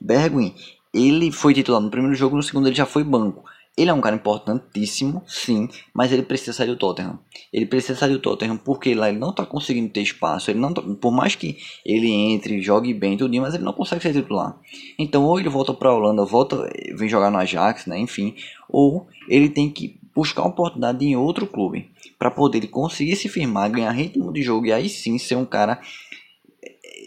Bergwijn 0.00 0.54
ele 0.92 1.32
foi 1.32 1.52
titular 1.52 1.80
no 1.80 1.90
primeiro 1.90 2.14
jogo, 2.14 2.36
no 2.36 2.42
segundo 2.44 2.68
ele 2.68 2.76
já 2.76 2.86
foi 2.86 3.02
banco. 3.02 3.44
Ele 3.76 3.90
é 3.90 3.92
um 3.92 4.00
cara 4.00 4.14
importantíssimo, 4.14 5.22
sim, 5.26 5.68
mas 5.92 6.12
ele 6.12 6.22
precisa 6.22 6.52
sair 6.52 6.68
do 6.68 6.76
Tottenham. 6.76 7.18
Ele 7.52 7.66
precisa 7.66 7.98
sair 7.98 8.12
do 8.12 8.20
Tottenham 8.20 8.56
porque 8.56 8.94
lá 8.94 9.08
ele 9.08 9.18
não 9.18 9.30
está 9.30 9.44
conseguindo 9.44 9.88
ter 9.88 10.00
espaço. 10.00 10.48
Ele 10.50 10.60
não 10.60 10.72
tá, 10.72 10.80
por 10.80 11.10
mais 11.10 11.34
que 11.34 11.58
ele 11.84 12.08
entre, 12.08 12.62
jogue 12.62 12.94
bem 12.94 13.16
tudo, 13.16 13.36
mas 13.40 13.54
ele 13.54 13.64
não 13.64 13.72
consegue 13.72 14.02
ser 14.02 14.12
titular. 14.12 14.56
Então 14.96 15.24
ou 15.24 15.40
ele 15.40 15.48
volta 15.48 15.74
para 15.74 15.88
a 15.88 15.94
Holanda, 15.94 16.24
volta, 16.24 16.70
vem 16.94 17.08
jogar 17.08 17.30
no 17.30 17.38
Ajax, 17.38 17.86
né, 17.86 17.98
enfim, 17.98 18.36
ou 18.68 19.08
ele 19.28 19.48
tem 19.48 19.68
que 19.68 19.98
buscar 20.14 20.42
uma 20.42 20.50
oportunidade 20.50 21.04
em 21.04 21.16
outro 21.16 21.44
clube 21.44 21.90
para 22.16 22.30
poder 22.30 22.64
conseguir 22.68 23.16
se 23.16 23.28
firmar, 23.28 23.70
ganhar 23.70 23.90
ritmo 23.90 24.32
de 24.32 24.42
jogo 24.42 24.66
e 24.66 24.72
aí 24.72 24.88
sim 24.88 25.18
ser 25.18 25.34
um 25.34 25.44
cara 25.44 25.80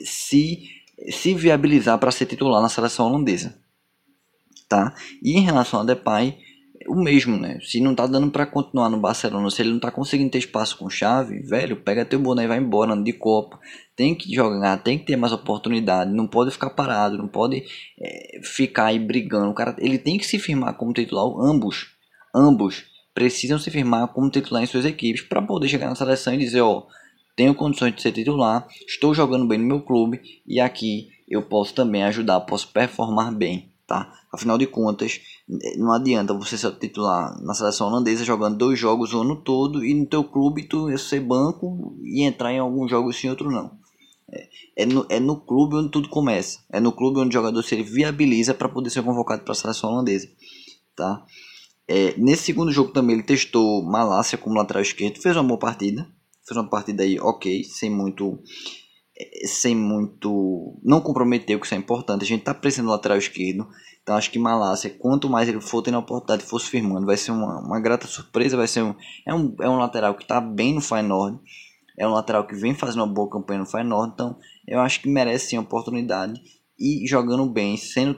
se 0.03 0.69
se 1.09 1.33
viabilizar 1.33 1.97
para 1.99 2.11
ser 2.11 2.25
titular 2.25 2.61
na 2.61 2.69
seleção 2.69 3.05
holandesa, 3.05 3.55
tá? 4.67 4.93
E 5.21 5.37
em 5.37 5.41
relação 5.41 5.79
a 5.79 5.83
Depay, 5.83 6.37
o 6.87 6.95
mesmo, 6.95 7.37
né? 7.37 7.59
Se 7.61 7.79
não 7.81 7.93
tá 7.93 8.07
dando 8.07 8.31
para 8.31 8.45
continuar 8.45 8.89
no 8.89 8.99
Barcelona, 8.99 9.49
se 9.49 9.61
ele 9.61 9.71
não 9.71 9.79
tá 9.79 9.91
conseguindo 9.91 10.31
ter 10.31 10.39
espaço 10.39 10.77
com 10.77 10.89
chave, 10.89 11.39
velho, 11.39 11.75
pega 11.77 12.05
teu 12.05 12.19
boné 12.19 12.45
e 12.45 12.47
vai 12.47 12.57
embora 12.57 12.95
de 12.95 13.13
Copa. 13.13 13.59
Tem 13.95 14.15
que 14.15 14.33
jogar, 14.33 14.77
tem 14.81 14.97
que 14.97 15.05
ter 15.05 15.15
mais 15.15 15.33
oportunidade, 15.33 16.11
não 16.11 16.27
pode 16.27 16.51
ficar 16.51 16.69
parado, 16.69 17.17
não 17.17 17.27
pode 17.27 17.63
é, 17.99 18.39
ficar 18.41 18.85
aí 18.85 18.99
brigando. 18.99 19.51
O 19.51 19.53
cara, 19.53 19.75
ele 19.79 19.97
tem 19.97 20.17
que 20.17 20.25
se 20.25 20.39
firmar 20.39 20.75
como 20.75 20.93
titular, 20.93 21.25
ambos, 21.39 21.87
ambos 22.33 22.85
precisam 23.13 23.57
se 23.57 23.71
firmar 23.71 24.07
como 24.09 24.29
titular 24.29 24.61
em 24.61 24.67
suas 24.67 24.85
equipes 24.85 25.23
para 25.23 25.41
poder 25.41 25.67
chegar 25.67 25.89
na 25.89 25.95
seleção 25.95 26.35
e 26.35 26.37
dizer, 26.37 26.61
ó, 26.61 26.85
tenho 27.35 27.55
condições 27.55 27.95
de 27.95 28.01
ser 28.01 28.11
titular, 28.11 28.67
estou 28.87 29.13
jogando 29.13 29.47
bem 29.47 29.57
no 29.57 29.65
meu 29.65 29.81
clube 29.81 30.21
e 30.45 30.59
aqui 30.59 31.09
eu 31.27 31.41
posso 31.41 31.73
também 31.73 32.03
ajudar, 32.03 32.39
posso 32.41 32.67
performar 32.71 33.33
bem 33.33 33.71
tá? 33.87 34.13
Afinal 34.31 34.57
de 34.57 34.67
contas, 34.67 35.21
não 35.77 35.93
adianta 35.93 36.33
você 36.33 36.57
ser 36.57 36.71
titular 36.77 37.41
na 37.41 37.53
seleção 37.53 37.87
holandesa 37.87 38.25
jogando 38.25 38.57
dois 38.57 38.77
jogos 38.77 39.13
o 39.13 39.21
ano 39.21 39.37
todo 39.37 39.83
e 39.83 39.93
no 39.93 40.05
teu 40.05 40.25
clube 40.25 40.63
tu 40.63 40.95
ser 40.97 41.21
banco 41.21 41.97
e 42.03 42.23
entrar 42.23 42.51
em 42.51 42.59
alguns 42.59 42.91
jogos 42.91 43.15
sim, 43.17 43.29
outro 43.29 43.49
não. 43.49 43.71
É, 44.29 44.49
é, 44.75 44.85
no, 44.85 45.05
é 45.09 45.21
no 45.21 45.39
clube 45.39 45.77
onde 45.77 45.89
tudo 45.89 46.09
começa. 46.09 46.59
É 46.69 46.81
no 46.81 46.91
clube 46.91 47.19
onde 47.19 47.29
o 47.29 47.39
jogador 47.39 47.63
se 47.63 47.81
viabiliza 47.81 48.53
para 48.53 48.67
poder 48.67 48.89
ser 48.89 49.01
convocado 49.01 49.43
para 49.43 49.53
a 49.53 49.55
seleção 49.55 49.89
holandesa, 49.89 50.27
tá? 50.93 51.25
É, 51.87 52.13
nesse 52.17 52.43
segundo 52.43 52.69
jogo 52.69 52.91
também 52.91 53.15
ele 53.15 53.23
testou 53.23 53.81
Malásia 53.81 54.37
como 54.37 54.57
lateral 54.57 54.83
esquerdo, 54.83 55.21
fez 55.21 55.37
uma 55.37 55.43
boa 55.43 55.57
partida, 55.57 56.05
fez 56.45 56.57
uma 56.57 56.69
partida 56.69 57.03
aí 57.03 57.17
ok, 57.17 57.63
sem 57.63 57.89
muito 57.89 58.37
sem 59.45 59.75
muito. 59.75 60.79
Não 60.83 61.01
comprometeu, 61.01 61.59
que 61.59 61.65
isso 61.65 61.75
é 61.75 61.77
importante. 61.77 62.23
A 62.23 62.27
gente 62.27 62.43
tá 62.43 62.53
precisando 62.53 62.87
do 62.87 62.91
lateral 62.91 63.17
esquerdo. 63.17 63.67
Então 64.01 64.15
acho 64.15 64.31
que 64.31 64.39
Malásia, 64.39 64.89
quanto 64.89 65.29
mais 65.29 65.49
ele 65.49 65.59
for 65.59 65.81
tendo 65.81 65.95
a 65.95 65.99
oportunidade 65.99 66.43
de 66.43 66.49
fosse 66.49 66.69
firmando, 66.69 67.05
vai 67.05 67.17
ser 67.17 67.31
uma, 67.31 67.59
uma 67.59 67.79
grata 67.79 68.07
surpresa. 68.07 68.55
Vai 68.55 68.67
ser 68.67 68.83
um, 68.83 68.95
é, 69.25 69.33
um, 69.33 69.55
é 69.59 69.69
um 69.69 69.77
lateral 69.77 70.15
que 70.15 70.25
tá 70.25 70.39
bem 70.39 70.73
no 70.73 70.81
Feyenoord. 70.81 71.39
É 71.97 72.07
um 72.07 72.11
lateral 72.11 72.45
que 72.45 72.55
vem 72.55 72.75
fazendo 72.75 73.01
uma 73.01 73.13
boa 73.13 73.29
campanha 73.29 73.59
no 73.59 73.65
Feyenoord. 73.65 74.13
Então 74.13 74.37
eu 74.67 74.79
acho 74.79 75.01
que 75.01 75.09
merece 75.09 75.49
sim 75.49 75.57
a 75.57 75.61
oportunidade. 75.61 76.39
E 76.79 77.07
jogando 77.07 77.45
bem, 77.47 77.75
sendo, 77.75 78.15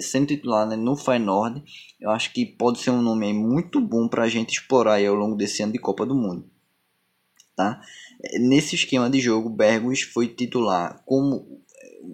sendo 0.00 0.28
titular 0.28 0.66
né, 0.66 0.76
no 0.76 0.96
Feyenoord, 0.96 1.62
eu 2.00 2.10
acho 2.10 2.32
que 2.32 2.46
pode 2.46 2.78
ser 2.78 2.90
um 2.90 3.02
nome 3.02 3.34
muito 3.34 3.80
bom 3.80 4.08
para 4.08 4.24
a 4.24 4.28
gente 4.28 4.54
explorar 4.54 5.04
ao 5.04 5.14
longo 5.14 5.36
desse 5.36 5.62
ano 5.62 5.72
de 5.72 5.78
Copa 5.78 6.06
do 6.06 6.14
Mundo. 6.14 6.48
Tá? 7.58 7.80
Nesse 8.38 8.76
esquema 8.76 9.10
de 9.10 9.18
jogo, 9.18 9.50
Bergos 9.50 10.02
foi 10.02 10.28
titular 10.28 11.02
como 11.04 11.60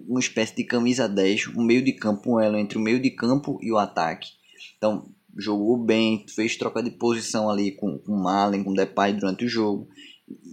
uma 0.07 0.19
espécie 0.19 0.55
de 0.55 0.63
camisa 0.63 1.07
10, 1.07 1.49
um 1.55 1.63
meio 1.63 1.83
de 1.83 1.93
campo, 1.93 2.31
um 2.33 2.39
elo 2.39 2.57
entre 2.57 2.79
o 2.79 2.81
meio 2.81 2.99
de 2.99 3.11
campo 3.11 3.59
e 3.61 3.71
o 3.71 3.77
ataque. 3.77 4.29
Então, 4.75 5.07
jogou 5.37 5.77
bem, 5.77 6.25
fez 6.27 6.57
troca 6.57 6.81
de 6.81 6.89
posição 6.89 7.47
ali 7.47 7.73
com, 7.73 7.99
com 7.99 8.15
Malen, 8.15 8.63
com 8.63 8.73
Depay 8.73 9.13
durante 9.13 9.45
o 9.45 9.47
jogo. 9.47 9.87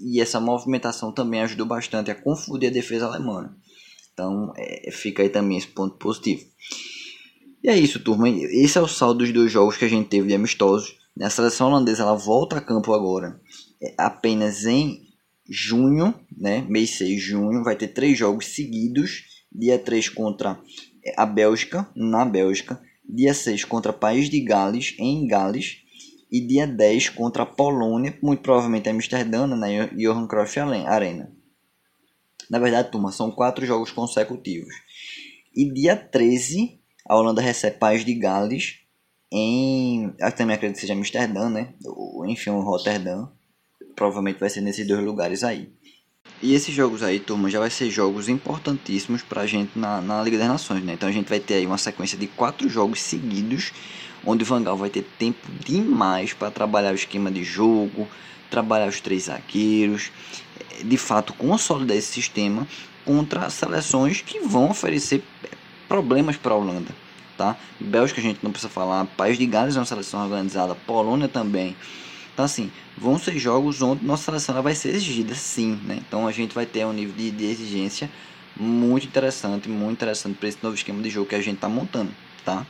E 0.04 0.20
essa 0.20 0.38
movimentação 0.38 1.10
também 1.10 1.40
ajudou 1.40 1.64
bastante 1.64 2.10
a 2.10 2.14
confundir 2.14 2.68
a 2.68 2.72
defesa 2.72 3.06
alemã. 3.06 3.56
Então, 4.12 4.52
é, 4.58 4.90
fica 4.92 5.22
aí 5.22 5.30
também 5.30 5.56
esse 5.56 5.68
ponto 5.68 5.96
positivo. 5.96 6.44
E 7.64 7.70
é 7.70 7.78
isso, 7.78 7.98
turma. 7.98 8.28
Esse 8.28 8.76
é 8.76 8.80
o 8.82 8.86
saldo 8.86 9.20
dos 9.20 9.32
dois 9.32 9.50
jogos 9.50 9.78
que 9.78 9.86
a 9.86 9.88
gente 9.88 10.10
teve 10.10 10.28
de 10.28 10.34
amistosos. 10.34 10.98
A 11.18 11.30
seleção 11.30 11.68
holandesa 11.68 12.02
ela 12.02 12.14
volta 12.14 12.58
a 12.58 12.60
campo 12.60 12.92
agora 12.92 13.40
apenas 13.96 14.64
em 14.64 15.02
junho, 15.48 16.14
né, 16.36 16.64
mês 16.68 16.90
6 16.90 17.10
de 17.10 17.18
junho, 17.18 17.64
vai 17.64 17.76
ter 17.76 17.88
três 17.88 18.16
jogos 18.16 18.46
seguidos. 18.46 19.24
Dia 19.54 19.78
3 19.78 20.08
contra 20.08 20.58
é, 21.04 21.14
a 21.16 21.26
Bélgica, 21.26 21.88
na 21.94 22.24
Bélgica. 22.24 22.80
Dia 23.08 23.34
6 23.34 23.64
contra 23.64 23.92
País 23.92 24.30
de 24.30 24.40
Gales, 24.40 24.94
em 24.98 25.26
Gales. 25.26 25.78
E 26.30 26.40
dia 26.40 26.66
10 26.66 27.10
contra 27.10 27.42
a 27.42 27.46
Polônia, 27.46 28.16
muito 28.22 28.40
provavelmente 28.40 28.88
em 28.88 28.92
Amsterdã, 28.92 29.46
na 29.46 29.66
Johan 29.94 30.26
Cruyff 30.26 30.58
Arena. 30.58 31.30
Na 32.48 32.58
verdade, 32.58 32.90
turma, 32.90 33.12
são 33.12 33.30
quatro 33.30 33.66
jogos 33.66 33.90
consecutivos. 33.90 34.74
E 35.54 35.70
dia 35.70 35.94
13, 35.94 36.80
a 37.06 37.16
Holanda 37.16 37.42
recebe 37.42 37.76
País 37.76 38.04
de 38.04 38.14
Gales 38.14 38.78
em. 39.30 40.14
Aqui 40.20 40.38
também 40.38 40.54
acredito 40.54 40.76
que 40.76 40.80
seja 40.82 40.94
Amsterdã, 40.94 41.50
né? 41.50 41.74
Ou, 41.84 42.26
enfim, 42.26 42.50
Rotterdam. 42.50 43.30
Provavelmente 43.94 44.40
vai 44.40 44.50
ser 44.50 44.60
nesses 44.60 44.86
dois 44.86 45.04
lugares 45.04 45.44
aí. 45.44 45.70
E 46.42 46.54
esses 46.54 46.74
jogos 46.74 47.02
aí, 47.02 47.20
turma, 47.20 47.48
já 47.48 47.60
vai 47.60 47.70
ser 47.70 47.88
jogos 47.90 48.28
importantíssimos 48.28 49.22
pra 49.22 49.46
gente 49.46 49.78
na, 49.78 50.00
na 50.00 50.22
Liga 50.22 50.38
das 50.38 50.48
Nações, 50.48 50.82
né? 50.82 50.94
Então 50.94 51.08
a 51.08 51.12
gente 51.12 51.28
vai 51.28 51.38
ter 51.38 51.54
aí 51.54 51.66
uma 51.66 51.78
sequência 51.78 52.18
de 52.18 52.26
quatro 52.26 52.68
jogos 52.68 53.00
seguidos, 53.00 53.72
onde 54.24 54.42
o 54.42 54.46
Vangal 54.46 54.76
vai 54.76 54.90
ter 54.90 55.02
tempo 55.18 55.46
demais 55.64 56.32
para 56.32 56.50
trabalhar 56.50 56.92
o 56.92 56.96
esquema 56.96 57.30
de 57.30 57.44
jogo, 57.44 58.08
trabalhar 58.50 58.88
os 58.88 59.00
três 59.00 59.24
zagueiros, 59.24 60.10
de 60.84 60.96
fato 60.96 61.32
consolidar 61.32 61.96
esse 61.96 62.12
sistema 62.12 62.66
contra 63.04 63.48
seleções 63.50 64.20
que 64.20 64.40
vão 64.40 64.70
oferecer 64.70 65.22
problemas 65.88 66.36
para 66.36 66.54
a 66.54 66.56
Holanda, 66.56 66.90
tá? 67.36 67.56
Bélgica 67.78 68.20
a 68.20 68.24
gente 68.24 68.40
não 68.42 68.50
precisa 68.50 68.72
falar, 68.72 69.04
País 69.16 69.38
de 69.38 69.46
Gales 69.46 69.76
é 69.76 69.78
uma 69.78 69.84
seleção 69.84 70.22
organizada, 70.22 70.74
Polônia 70.74 71.28
também. 71.28 71.76
Então 72.32 72.44
assim, 72.44 72.70
vão 72.96 73.18
ser 73.18 73.38
jogos 73.38 73.82
onde 73.82 74.04
nossa 74.04 74.24
seleção 74.24 74.62
vai 74.62 74.74
ser 74.74 74.90
exigida, 74.90 75.34
sim, 75.34 75.78
né? 75.84 75.98
Então 76.06 76.26
a 76.26 76.32
gente 76.32 76.54
vai 76.54 76.66
ter 76.66 76.84
um 76.86 76.92
nível 76.92 77.14
de, 77.14 77.30
de 77.30 77.44
exigência 77.44 78.10
muito 78.56 79.06
interessante, 79.06 79.68
muito 79.68 79.92
interessante 79.92 80.36
para 80.36 80.48
esse 80.48 80.58
novo 80.62 80.74
esquema 80.74 81.02
de 81.02 81.10
jogo 81.10 81.28
que 81.28 81.34
a 81.34 81.40
gente 81.40 81.56
está 81.56 81.68
montando, 81.68 82.10
tá? 82.44 82.66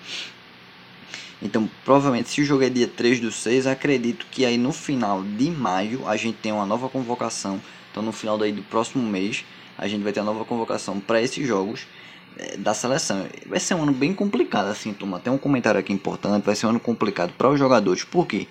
Então, 1.43 1.69
provavelmente, 1.85 2.29
se 2.29 2.41
o 2.41 2.45
jogo 2.45 2.63
é 2.63 2.71
dia 2.71 2.87
3 2.87 3.19
do 3.19 3.33
6, 3.33 3.67
acredito 3.67 4.27
que 4.31 4.47
aí 4.47 4.57
no 4.57 4.73
final 4.73 5.25
de 5.25 5.51
maio 5.51 6.07
a 6.07 6.17
gente 6.17 6.37
tem 6.37 6.53
uma 6.53 6.65
nova 6.65 6.89
convocação. 6.89 7.61
Então, 7.91 8.03
no 8.03 8.13
final 8.13 8.39
daí 8.39 8.53
do 8.53 8.63
próximo 8.63 9.03
mês, 9.03 9.45
a 9.77 9.89
gente 9.89 10.03
vai 10.03 10.13
ter 10.13 10.21
a 10.21 10.25
nova 10.25 10.45
convocação 10.45 11.01
para 11.01 11.21
esses 11.21 11.45
jogos 11.47 11.87
é, 12.39 12.57
da 12.57 12.73
seleção. 12.73 13.27
Vai 13.47 13.59
ser 13.59 13.75
um 13.75 13.83
ano 13.83 13.93
bem 13.93 14.15
complicado, 14.15 14.69
assim, 14.69 14.93
turma. 14.93 15.19
Tem 15.19 15.33
um 15.33 15.39
comentário 15.39 15.81
aqui 15.81 15.93
importante. 15.93 16.45
Vai 16.45 16.55
ser 16.55 16.67
um 16.67 16.71
ano 16.71 16.81
complicado 16.81 17.33
para 17.37 17.49
os 17.49 17.59
jogadores. 17.59 18.05
Por 18.05 18.25
quê? 18.25 18.47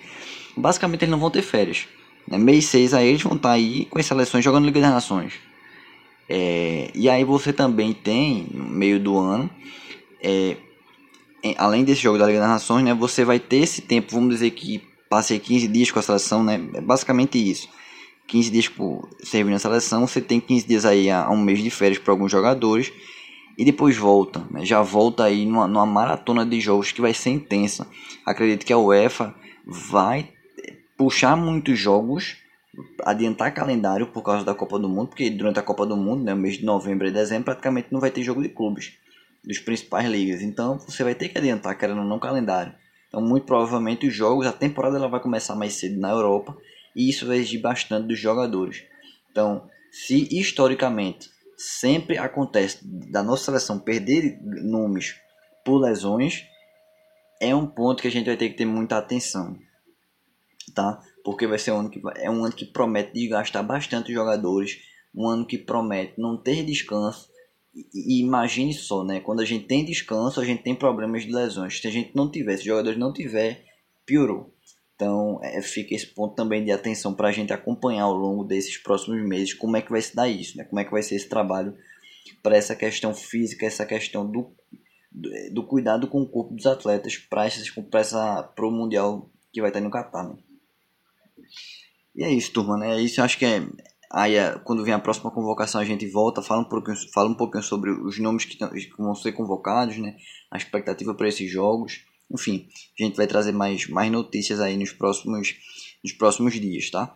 Basicamente, 0.56 1.02
eles 1.02 1.10
não 1.10 1.18
vão 1.18 1.30
ter 1.30 1.42
férias. 1.42 1.86
Né? 2.26 2.38
Mês 2.38 2.66
6 2.66 2.94
aí 2.94 3.08
eles 3.08 3.22
vão 3.22 3.36
estar 3.36 3.50
tá 3.50 3.54
aí 3.54 3.86
com 3.86 3.98
as 3.98 4.06
seleções 4.06 4.44
jogando 4.44 4.66
Liga 4.66 4.80
das 4.80 4.90
Nações. 4.90 5.34
É, 6.28 6.90
e 6.94 7.08
aí 7.08 7.24
você 7.24 7.52
também 7.52 7.92
tem, 7.92 8.46
no 8.52 8.64
meio 8.64 8.98
do 8.98 9.18
ano, 9.18 9.50
é, 10.22 10.56
além 11.58 11.84
desse 11.84 12.00
jogo 12.00 12.18
da 12.18 12.26
Liga 12.26 12.40
das 12.40 12.48
Nações, 12.48 12.84
né, 12.84 12.94
você 12.94 13.24
vai 13.24 13.38
ter 13.38 13.58
esse 13.58 13.82
tempo, 13.82 14.12
vamos 14.12 14.30
dizer 14.30 14.50
que 14.50 14.82
passei 15.10 15.38
15 15.38 15.68
dias 15.68 15.90
com 15.90 15.98
a 15.98 16.02
seleção, 16.02 16.42
né, 16.42 16.60
é 16.74 16.80
basicamente 16.80 17.38
isso. 17.38 17.68
15 18.28 18.50
dias 18.50 18.68
por 18.68 19.08
servir 19.22 19.50
na 19.50 19.58
seleção, 19.58 20.06
você 20.06 20.20
tem 20.20 20.40
15 20.40 20.66
dias 20.66 20.84
aí 20.86 21.10
a, 21.10 21.28
um 21.28 21.36
mês 21.36 21.62
de 21.62 21.68
férias 21.68 21.98
para 21.98 22.12
alguns 22.12 22.30
jogadores 22.30 22.92
e 23.58 23.64
depois 23.64 23.96
volta, 23.96 24.46
né, 24.50 24.64
já 24.64 24.80
volta 24.80 25.24
aí 25.24 25.44
numa, 25.44 25.66
numa 25.66 25.84
maratona 25.84 26.46
de 26.46 26.60
jogos 26.60 26.92
que 26.92 27.00
vai 27.00 27.12
ser 27.12 27.30
intensa. 27.30 27.86
Acredito 28.24 28.64
que 28.64 28.72
a 28.72 28.78
UEFA 28.78 29.34
vai 29.66 30.30
puxar 31.02 31.36
muitos 31.36 31.76
jogos, 31.76 32.36
adiantar 33.04 33.52
calendário 33.52 34.06
por 34.06 34.22
causa 34.22 34.44
da 34.44 34.54
Copa 34.54 34.78
do 34.78 34.88
Mundo, 34.88 35.08
porque 35.08 35.28
durante 35.28 35.58
a 35.58 35.62
Copa 35.62 35.84
do 35.84 35.96
Mundo, 35.96 36.22
né, 36.22 36.32
mês 36.32 36.58
de 36.58 36.64
novembro 36.64 37.08
e 37.08 37.10
dezembro, 37.10 37.46
praticamente 37.46 37.88
não 37.90 37.98
vai 37.98 38.08
ter 38.08 38.22
jogo 38.22 38.40
de 38.40 38.48
clubes 38.48 38.92
dos 39.44 39.58
principais 39.58 40.08
ligas. 40.08 40.42
Então 40.42 40.78
você 40.78 41.02
vai 41.02 41.16
ter 41.16 41.28
que 41.28 41.38
adiantar, 41.38 41.76
querendo 41.76 42.02
ou 42.02 42.06
não, 42.06 42.20
calendário. 42.20 42.72
Então, 43.08 43.20
muito 43.20 43.46
provavelmente, 43.46 44.06
os 44.06 44.14
jogos, 44.14 44.46
a 44.46 44.52
temporada 44.52 44.96
ela 44.96 45.08
vai 45.08 45.18
começar 45.18 45.56
mais 45.56 45.74
cedo 45.74 45.98
na 45.98 46.10
Europa 46.10 46.56
e 46.94 47.10
isso 47.10 47.26
vai 47.26 47.38
exigir 47.38 47.60
bastante 47.60 48.06
dos 48.06 48.18
jogadores. 48.20 48.84
Então, 49.32 49.68
se 49.90 50.28
historicamente 50.30 51.30
sempre 51.56 52.16
acontece 52.16 52.78
da 53.10 53.24
nossa 53.24 53.46
seleção 53.46 53.76
perder 53.76 54.38
nomes 54.40 55.16
por 55.64 55.78
lesões, 55.78 56.44
é 57.40 57.52
um 57.56 57.66
ponto 57.66 58.00
que 58.00 58.08
a 58.08 58.10
gente 58.10 58.26
vai 58.26 58.36
ter 58.36 58.50
que 58.50 58.56
ter 58.56 58.66
muita 58.66 58.96
atenção, 58.96 59.58
tá? 60.74 61.00
Porque 61.24 61.46
vai 61.46 61.58
ser 61.58 61.72
um 61.72 61.80
ano 61.80 61.90
que 61.90 62.00
é 62.16 62.30
um 62.30 62.44
ano 62.44 62.54
que 62.54 62.64
promete 62.64 63.12
desgastar 63.12 63.64
bastante 63.66 64.12
jogadores, 64.12 64.78
um 65.14 65.28
ano 65.28 65.46
que 65.46 65.58
promete 65.58 66.20
não 66.20 66.36
ter 66.36 66.64
descanso 66.64 67.32
e, 67.74 68.20
imagine 68.20 68.74
só, 68.74 69.02
né? 69.02 69.20
Quando 69.20 69.40
a 69.40 69.44
gente 69.44 69.66
tem 69.66 69.84
descanso, 69.84 70.40
a 70.40 70.44
gente 70.44 70.62
tem 70.62 70.74
problemas 70.74 71.22
de 71.22 71.32
lesões. 71.32 71.80
Se 71.80 71.86
a 71.86 71.90
gente 71.90 72.14
não 72.14 72.30
tiver, 72.30 72.52
se 72.56 72.60
os 72.60 72.66
jogadores 72.66 72.98
não 72.98 73.12
tiver, 73.12 73.64
piorou. 74.04 74.54
Então, 74.94 75.40
é, 75.42 75.60
fica 75.62 75.94
esse 75.94 76.06
ponto 76.06 76.34
também 76.34 76.64
de 76.64 76.70
atenção 76.70 77.14
para 77.14 77.28
a 77.28 77.32
gente 77.32 77.52
acompanhar 77.52 78.04
ao 78.04 78.14
longo 78.14 78.44
desses 78.44 78.76
próximos 78.76 79.26
meses 79.26 79.54
como 79.54 79.76
é 79.76 79.82
que 79.82 79.90
vai 79.90 80.02
se 80.02 80.14
dar 80.14 80.28
isso, 80.28 80.56
né? 80.56 80.64
Como 80.64 80.80
é 80.80 80.84
que 80.84 80.90
vai 80.90 81.02
ser 81.02 81.16
esse 81.16 81.28
trabalho 81.28 81.74
para 82.42 82.56
essa 82.56 82.76
questão 82.76 83.14
física, 83.14 83.66
essa 83.66 83.86
questão 83.86 84.30
do, 84.30 84.54
do, 85.10 85.30
do, 85.52 85.66
cuidado 85.66 86.06
com 86.06 86.20
o 86.20 86.28
corpo 86.28 86.54
dos 86.54 86.66
atletas 86.66 87.16
para 87.16 87.46
essa 87.46 88.52
o 88.58 88.70
mundial 88.70 89.30
que 89.52 89.60
vai 89.60 89.70
estar 89.70 89.80
no 89.80 89.90
Catar, 89.90 90.28
né? 90.28 90.36
E 92.14 92.24
é 92.24 92.30
isso, 92.30 92.52
turma, 92.52 92.76
né? 92.76 92.96
É 92.96 93.00
isso 93.00 93.20
eu 93.20 93.24
acho 93.24 93.38
que 93.38 93.44
é, 93.44 93.66
Aí, 94.12 94.34
é, 94.34 94.58
quando 94.58 94.84
vem 94.84 94.92
a 94.92 94.98
próxima 94.98 95.30
convocação, 95.30 95.80
a 95.80 95.84
gente 95.86 96.06
volta, 96.06 96.42
fala 96.42 96.60
um 96.60 96.68
pouquinho, 96.68 96.96
fala 97.14 97.30
um 97.30 97.34
pouquinho 97.34 97.64
sobre 97.64 97.90
os 97.90 98.18
nomes 98.18 98.44
que, 98.44 98.56
que 98.58 98.96
vão 98.98 99.14
ser 99.14 99.32
convocados, 99.32 99.96
né? 99.96 100.16
A 100.50 100.58
expectativa 100.58 101.14
para 101.14 101.28
esses 101.28 101.50
jogos. 101.50 102.04
Enfim, 102.30 102.68
a 103.00 103.02
gente 103.02 103.16
vai 103.16 103.26
trazer 103.26 103.52
mais, 103.52 103.88
mais 103.88 104.12
notícias 104.12 104.60
aí 104.60 104.76
nos 104.76 104.92
próximos, 104.92 105.54
nos 106.04 106.12
próximos 106.12 106.52
dias, 106.60 106.90
tá? 106.90 107.14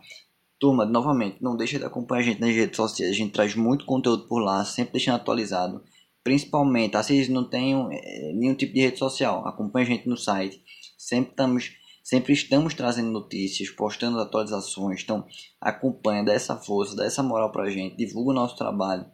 Turma, 0.59 0.85
novamente, 0.85 1.37
não 1.39 1.55
deixa 1.55 1.77
de 1.77 1.85
acompanhar 1.85 2.21
a 2.21 2.23
gente 2.23 2.41
nas 2.41 2.55
redes 2.55 2.75
sociais. 2.75 3.11
A 3.11 3.15
gente 3.15 3.31
traz 3.31 3.53
muito 3.53 3.85
conteúdo 3.85 4.27
por 4.27 4.39
lá, 4.39 4.65
sempre 4.65 4.93
deixando 4.93 5.17
atualizado. 5.17 5.83
Principalmente, 6.23 6.93
tá? 6.93 7.03
se 7.03 7.13
vocês 7.13 7.29
não 7.29 7.47
têm 7.47 7.75
é, 7.91 8.33
nenhum 8.33 8.55
tipo 8.55 8.73
de 8.73 8.81
rede 8.81 8.97
social, 8.97 9.47
acompanha 9.47 9.85
a 9.85 9.89
gente 9.89 10.09
no 10.09 10.17
site. 10.17 10.59
Sempre 10.97 11.29
estamos 11.29 11.76
Sempre 12.07 12.31
estamos 12.31 12.73
trazendo 12.73 13.11
notícias, 13.11 13.69
postando 13.69 14.17
atualizações. 14.17 15.03
Então, 15.03 15.27
acompanha, 15.59 16.23
dá 16.23 16.31
essa 16.31 16.55
força, 16.55 16.95
dá 16.95 17.05
essa 17.05 17.21
moral 17.21 17.51
pra 17.51 17.69
gente, 17.69 17.97
divulga 17.97 18.31
o 18.31 18.33
nosso 18.33 18.55
trabalho. 18.55 19.05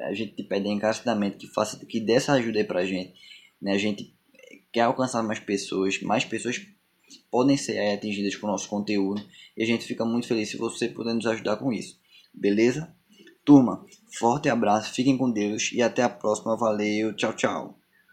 A 0.00 0.12
gente 0.12 0.34
te 0.34 0.42
pede 0.42 0.68
encarecidamente 0.68 1.36
que 1.36 1.46
faça, 1.46 1.78
que 1.86 2.00
dê 2.00 2.14
essa 2.14 2.32
ajuda 2.32 2.58
aí 2.58 2.64
pra 2.64 2.84
gente. 2.84 3.14
Né? 3.62 3.70
A 3.70 3.78
gente 3.78 4.12
quer 4.72 4.80
alcançar 4.80 5.22
mais 5.22 5.38
pessoas, 5.38 6.02
mais 6.02 6.24
pessoas 6.24 6.60
podem 7.30 7.56
ser 7.56 7.78
atingidas 7.92 8.34
com 8.34 8.48
o 8.48 8.50
nosso 8.50 8.68
conteúdo. 8.68 9.24
E 9.56 9.62
a 9.62 9.66
gente 9.66 9.84
fica 9.84 10.04
muito 10.04 10.26
feliz 10.26 10.48
se 10.48 10.56
você 10.56 10.88
puder 10.88 11.14
nos 11.14 11.26
ajudar 11.26 11.58
com 11.58 11.72
isso. 11.72 12.00
Beleza? 12.34 12.92
Turma, 13.44 13.86
forte 14.18 14.48
abraço, 14.48 14.92
fiquem 14.92 15.16
com 15.16 15.30
Deus 15.30 15.70
e 15.72 15.80
até 15.80 16.02
a 16.02 16.08
próxima. 16.08 16.56
Valeu, 16.56 17.14
tchau, 17.14 17.32
tchau. 17.32 17.83